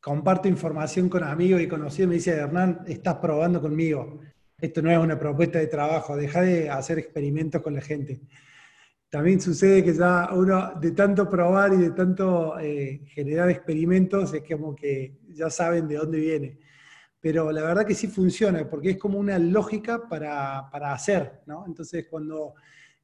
[0.00, 4.20] comparto información con amigos y conocidos, me dice, Hernán, estás probando conmigo.
[4.58, 8.20] Esto no es una propuesta de trabajo, deja de hacer experimentos con la gente
[9.10, 14.44] también sucede que ya uno de tanto probar y de tanto eh, generar experimentos es
[14.48, 16.58] como que ya saben de dónde viene.
[17.20, 21.66] Pero la verdad que sí funciona, porque es como una lógica para, hacer, ¿no?
[21.66, 22.54] Entonces, cuando,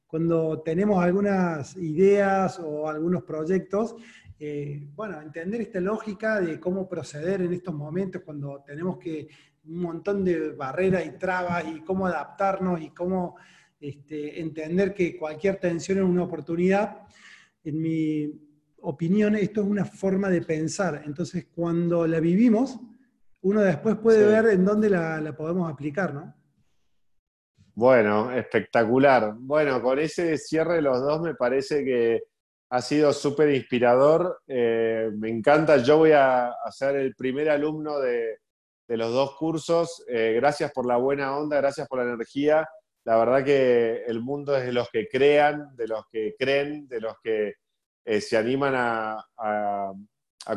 [0.07, 3.95] cuando tenemos algunas ideas o algunos proyectos,
[4.39, 9.27] eh, bueno, entender esta lógica de cómo proceder en estos momentos cuando tenemos que
[9.65, 13.35] un montón de barreras y trabas y cómo adaptarnos y cómo
[13.79, 17.01] este, entender que cualquier tensión es una oportunidad.
[17.63, 18.31] En mi
[18.81, 21.03] opinión, esto es una forma de pensar.
[21.05, 22.79] Entonces, cuando la vivimos,
[23.41, 26.33] uno después puede ver en dónde la, podemos aplicar, ¿no?
[27.73, 29.35] Bueno, espectacular.
[29.37, 32.23] Bueno, con ese cierre de los dos me parece que
[32.69, 34.41] ha sido súper inspirador.
[34.47, 35.77] Eh, me encanta.
[35.77, 38.39] Yo voy a, ser el primer alumno de,
[38.87, 40.03] los dos cursos.
[40.07, 42.67] Eh, gracias por la buena onda, gracias por la energía
[43.07, 46.99] la verdad que el mundo es de los que crean, de los que creen, de
[46.99, 47.53] los que
[48.03, 49.93] eh, se animan a,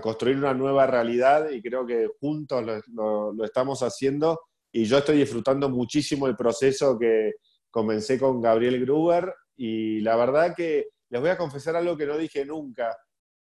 [0.03, 4.41] construir una nueva realidad y creo que juntos lo, estamos haciendo
[4.73, 7.35] y yo estoy disfrutando muchísimo el proceso que
[7.71, 12.17] comencé con Gabriel Gruber y la verdad que les voy a confesar algo que no
[12.17, 12.97] dije nunca.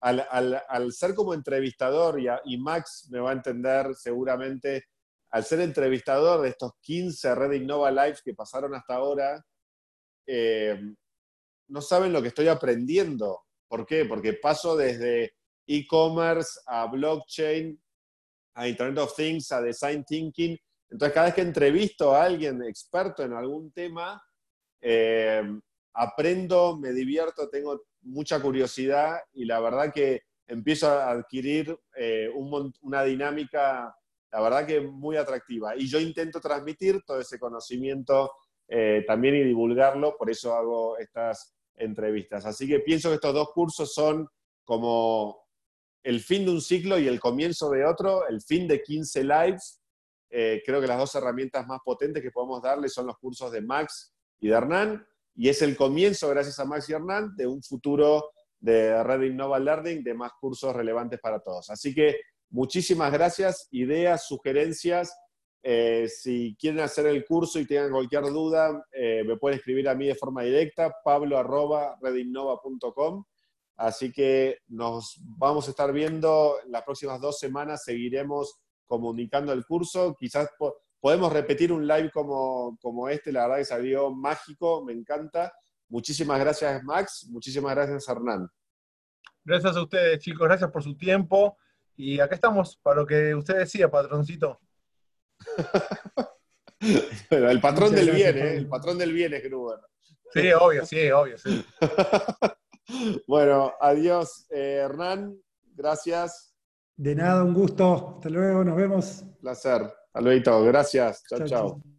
[0.01, 4.85] Al, ser como entrevistador, y, y Max me va a entender seguramente,
[5.31, 9.43] al ser entrevistador de estos 15 Red Innova Live que pasaron hasta ahora,
[10.27, 10.79] eh,
[11.67, 13.41] no saben lo que estoy aprendiendo.
[13.67, 14.05] ¿Por qué?
[14.05, 15.33] Porque paso desde
[15.65, 17.81] e-commerce a blockchain,
[18.53, 20.57] a Internet of Things, a Design Thinking.
[20.89, 24.21] Entonces, cada vez que entrevisto a alguien experto en algún tema,
[24.81, 25.43] eh,
[25.95, 32.29] aprendo, me divierto, tengo mucha curiosidad y la verdad que empiezo a adquirir eh,
[32.81, 33.95] una dinámica,
[34.31, 35.75] la verdad que muy atractiva.
[35.75, 38.31] Y yo intento transmitir todo ese conocimiento
[38.67, 42.45] eh, también y divulgarlo, por eso hago estas entrevistas.
[42.45, 44.27] Así que pienso que estos dos cursos son
[44.63, 45.45] como
[46.03, 49.81] el fin de un ciclo y el comienzo de otro, el fin de 15 lives.
[50.29, 53.61] Eh, creo que las dos herramientas más potentes que podemos darle son los cursos de
[53.61, 57.61] Max y de Hernán, y es el comienzo, gracias a Max y Hernán, de un
[57.61, 61.69] futuro de Red Innova Learning, de más cursos relevantes para todos.
[61.69, 65.13] Así que muchísimas gracias, ideas, sugerencias.
[65.61, 69.95] Eh, si quieren hacer el curso y tengan cualquier duda, eh, me pueden escribir a
[69.95, 73.25] mí de forma directa, pablo.redinnova.com.
[73.77, 78.57] Así que nos vamos a estar viendo las próximas dos semanas, seguiremos
[78.87, 80.15] comunicando el curso.
[80.17, 80.47] Quizás
[81.05, 85.53] podemos repetir un live como, como este, la verdad que salió mágico, me encanta.
[85.87, 87.27] Muchísimas gracias, Max.
[87.29, 88.49] Muchísimas gracias, Hernán.
[89.43, 90.47] Gracias a ustedes, chicos.
[90.47, 91.59] Gracias por su tiempo.
[91.95, 94.59] Y acá estamos para lo que usted decía, patroncito.
[97.29, 98.55] el patrón del bien, ¿eh?
[98.55, 99.77] El patrón del bien es Gruber.
[100.33, 101.63] Sí, obvio, sí, obvio, sí.
[103.27, 105.37] bueno, adiós, eh, Hernán.
[105.75, 106.55] Gracias.
[106.95, 108.15] De nada, un gusto.
[108.15, 109.23] Hasta luego, nos vemos.
[109.39, 109.83] Placer.
[110.15, 110.63] Hasta luego.
[110.63, 111.23] Gracias.
[111.27, 111.45] chao.
[111.45, 111.94] chao.